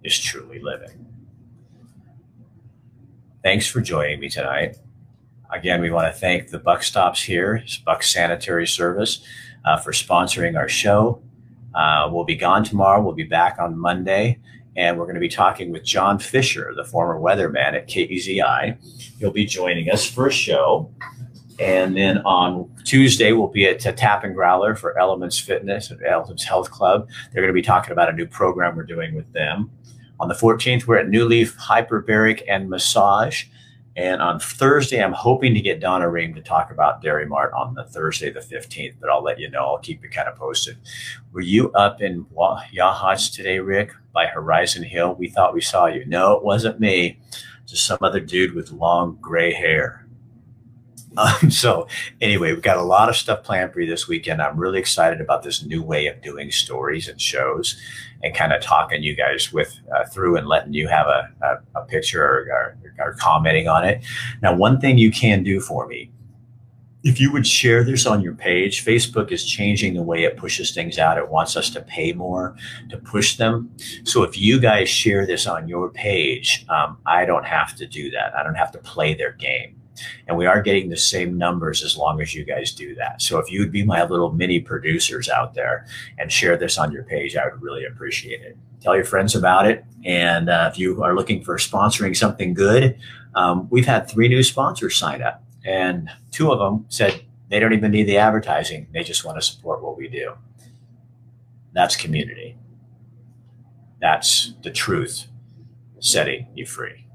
is 0.05 0.17
truly 0.17 0.61
living. 0.61 1.07
Thanks 3.43 3.67
for 3.67 3.81
joining 3.81 4.21
me 4.21 4.29
tonight. 4.29 4.77
Again, 5.53 5.81
we 5.81 5.91
want 5.91 6.15
to 6.15 6.21
thank 6.21 6.51
the 6.51 6.59
Buck 6.61 6.85
Stops 6.85 7.23
here, 7.23 7.65
Buck 7.85 8.05
Sanitary 8.05 8.69
Service. 8.69 9.21
uh, 9.65 9.77
for 9.77 9.93
sponsoring 9.93 10.57
our 10.57 10.69
show. 10.69 11.23
Uh, 11.75 12.09
we'll 12.11 12.25
be 12.25 12.35
gone 12.35 12.65
tomorrow. 12.65 13.01
We'll 13.03 13.15
be 13.15 13.25
back 13.25 13.59
on 13.59 13.79
Monday. 13.79 14.39
And 14.77 14.99
we're 14.99 15.05
going 15.05 15.15
to 15.15 15.21
be 15.21 15.29
talking 15.29 15.73
with 15.73 15.85
John 15.85 16.19
Fisher, 16.19 16.73
the 16.77 16.85
former 16.85 17.21
weatherman 17.21 17.75
at 17.75 17.89
KEZI. 17.89 18.77
He'll 19.19 19.33
be 19.33 19.45
joining 19.45 19.91
us 19.91 20.09
for 20.09 20.29
a 20.29 20.33
show. 20.33 20.91
And 21.59 21.95
then 21.97 22.19
on 22.19 22.75
Tuesday, 22.85 23.33
we'll 23.33 23.49
be 23.49 23.67
at 23.67 23.81
Tap 23.81 24.25
and 24.25 24.35
Growler 24.35 24.75
for 24.75 24.99
Elements 24.99 25.39
Fitness 25.39 25.91
at 25.91 25.99
Elements 26.07 26.45
Health 26.45 26.71
Club. 26.71 27.09
They're 27.33 27.43
going 27.43 27.53
to 27.53 27.61
be 27.61 27.63
talking 27.63 27.93
about 27.93 28.09
a 28.09 28.15
new 28.15 28.27
program 28.27 28.77
we're 28.77 28.85
doing 28.85 29.15
with 29.15 29.31
them. 29.33 29.71
On 30.21 30.29
the 30.29 30.35
14th, 30.35 30.87
we're 30.87 30.99
at 30.99 31.09
New 31.09 31.27
Leaf 31.27 31.57
Hyperbaric 31.59 32.43
and 32.49 32.71
Massage. 32.71 33.45
And 33.97 34.23
on 34.23 34.39
Thursday, 34.39 35.03
I'm 35.03 35.13
hoping 35.13 35.53
to 35.55 35.61
get 35.61 35.81
Donna 35.81 36.09
Ream 36.09 36.33
to 36.35 36.41
talk 36.41 36.71
about 36.71 37.03
Dairy 37.03 37.27
Mart 37.27 37.53
on 37.53 37.75
the 37.75 37.85
Thursday, 37.85 38.31
the 38.31 38.41
15th, 38.41 38.95
but 39.01 39.11
I'll 39.11 39.23
let 39.23 39.41
you 39.41 39.51
know. 39.51 39.65
I'll 39.65 39.79
keep 39.79 40.03
you 40.03 40.09
kind 40.09 40.29
of 40.29 40.37
posted. 40.37 40.77
Were 41.33 41.41
you 41.41 41.73
up 41.73 42.01
in 42.01 42.25
Yachats 42.27 43.35
today, 43.35 43.59
Rick, 43.59 43.93
by 44.13 44.27
Horizon 44.27 44.85
Hill? 44.85 45.15
We 45.15 45.29
thought 45.29 45.55
we 45.55 45.61
saw 45.61 45.87
you. 45.87 46.05
No, 46.07 46.33
it 46.33 46.45
wasn't 46.45 46.79
me. 46.79 47.19
Just 47.67 47.85
some 47.85 47.99
other 48.01 48.21
dude 48.21 48.55
with 48.55 48.71
long 48.71 49.19
gray 49.21 49.53
hair. 49.53 50.07
Um, 51.17 51.51
so 51.51 51.87
anyway, 52.21 52.53
we've 52.53 52.63
got 52.63 52.79
a 52.79 52.83
lot 52.83 53.09
of 53.09 53.17
stuff 53.17 53.43
planned 53.43 53.73
for 53.73 53.81
you 53.81 53.89
this 53.89 54.09
weekend. 54.09 54.41
I'm 54.43 54.57
really 54.57 54.79
excited 54.79 55.21
about 55.21 55.43
this 55.43 55.65
new 55.65 55.83
way 55.83 56.07
of 56.07 56.21
doing 56.23 56.51
stories 56.51 57.09
and 57.09 57.21
shows 57.21 57.81
and 58.23 58.35
kind 58.35 58.53
of 58.53 58.63
talking 58.63 59.03
you 59.03 59.17
guys 59.17 59.53
with 59.53 59.79
uh, 59.95 60.05
through 60.07 60.37
and 60.37 60.47
letting 60.47 60.75
you 60.75 60.89
have 60.89 61.07
a, 61.07 61.31
a, 61.43 61.81
a 61.81 61.85
picture 61.87 62.23
or, 62.23 62.49
or, 62.51 62.79
or 62.99 63.15
commenting 63.15 63.69
on 63.69 63.85
it. 63.85 64.05
Now, 64.43 64.55
one 64.55 64.81
thing 64.81 64.99
you 64.99 65.11
can 65.11 65.43
do 65.43 65.61
for 65.61 65.87
me, 65.87 66.11
if 67.03 67.19
you 67.19 67.33
would 67.33 67.47
share 67.47 67.83
this 67.83 68.05
on 68.05 68.21
your 68.21 68.35
page, 68.35 68.85
Facebook 68.85 69.33
is 69.33 69.47
changing 69.47 69.95
the 69.95 70.03
way 70.03 70.25
it 70.25 70.37
pushes 70.37 70.73
things 70.73 70.99
out. 70.99 71.17
It 71.17 71.31
wants 71.31 71.57
us 71.57 71.71
to 71.71 71.81
pay 71.81 72.13
more 72.13 72.57
to 72.91 72.99
push 72.99 73.37
them. 73.37 73.71
So 74.05 74.23
if 74.23 74.37
you 74.37 74.61
guys 74.61 74.91
share 74.91 75.25
this 75.27 75.47
on 75.47 75.67
your 75.67 75.89
page, 75.89 76.67
um, 76.69 76.99
I 77.07 77.25
don't 77.25 77.47
have 77.47 77.75
to 77.77 77.87
do 77.87 78.11
that. 78.11 78.37
I 78.37 78.43
don't 78.43 78.55
have 78.55 78.71
to 78.73 78.79
play 78.79 79.15
their 79.15 79.33
game. 79.33 79.80
And 80.27 80.37
we 80.37 80.47
are 80.47 80.63
getting 80.63 80.89
the 80.89 80.97
same 80.97 81.37
numbers 81.39 81.83
as 81.83 81.97
long 81.97 82.21
as 82.21 82.35
you 82.35 82.45
guys 82.45 82.73
do 82.73 82.95
that. 82.97 83.23
So 83.23 83.39
if 83.39 83.51
you 83.51 83.61
would 83.61 83.73
be 83.73 83.85
my 83.85 84.05
little 84.05 84.33
mini 84.33 84.61
producers 84.61 85.29
out 85.29 85.55
there 85.55 85.87
and 86.19 86.31
share 86.31 86.57
this 86.57 86.79
on 86.79 86.93
your 86.93 87.05
page, 87.05 87.37
I 87.37 87.47
would 87.47 87.63
really 87.63 87.85
appreciate 87.85 88.43
it. 88.43 88.57
Tell 88.81 88.95
your 88.95 89.05
friends 89.05 89.35
about 89.35 89.67
it. 89.67 89.85
And 90.05 90.49
uh, 90.49 90.71
if 90.73 90.79
you 90.79 91.03
are 91.03 91.15
looking 91.15 91.45
for 91.45 91.57
sponsoring 91.57 92.17
something 92.17 92.55
good, 92.55 92.99
um, 93.35 93.69
we've 93.71 93.87
had 93.87 94.09
three 94.09 94.29
new 94.29 94.43
sponsors 94.43 94.97
sign 94.97 95.23
up, 95.23 95.45
and 95.65 96.11
two 96.31 96.51
of 96.51 96.59
them 96.59 96.87
said 96.89 97.23
they 97.49 97.61
don't 97.61 97.73
even 97.73 97.91
need 97.91 98.05
the 98.05 98.17
advertising, 98.17 98.87
they 98.93 99.03
just 99.03 99.25
want 99.25 99.37
to 99.37 99.43
support 99.43 99.83
what 99.83 99.97
we 99.97 100.09
do. 100.09 100.35
That's 101.73 101.97
community. 101.97 102.57
That's 104.01 104.55
the 104.63 104.71
truth 104.71 105.27
setting 105.99 106.47
you 106.55 106.67
free. 106.67 107.07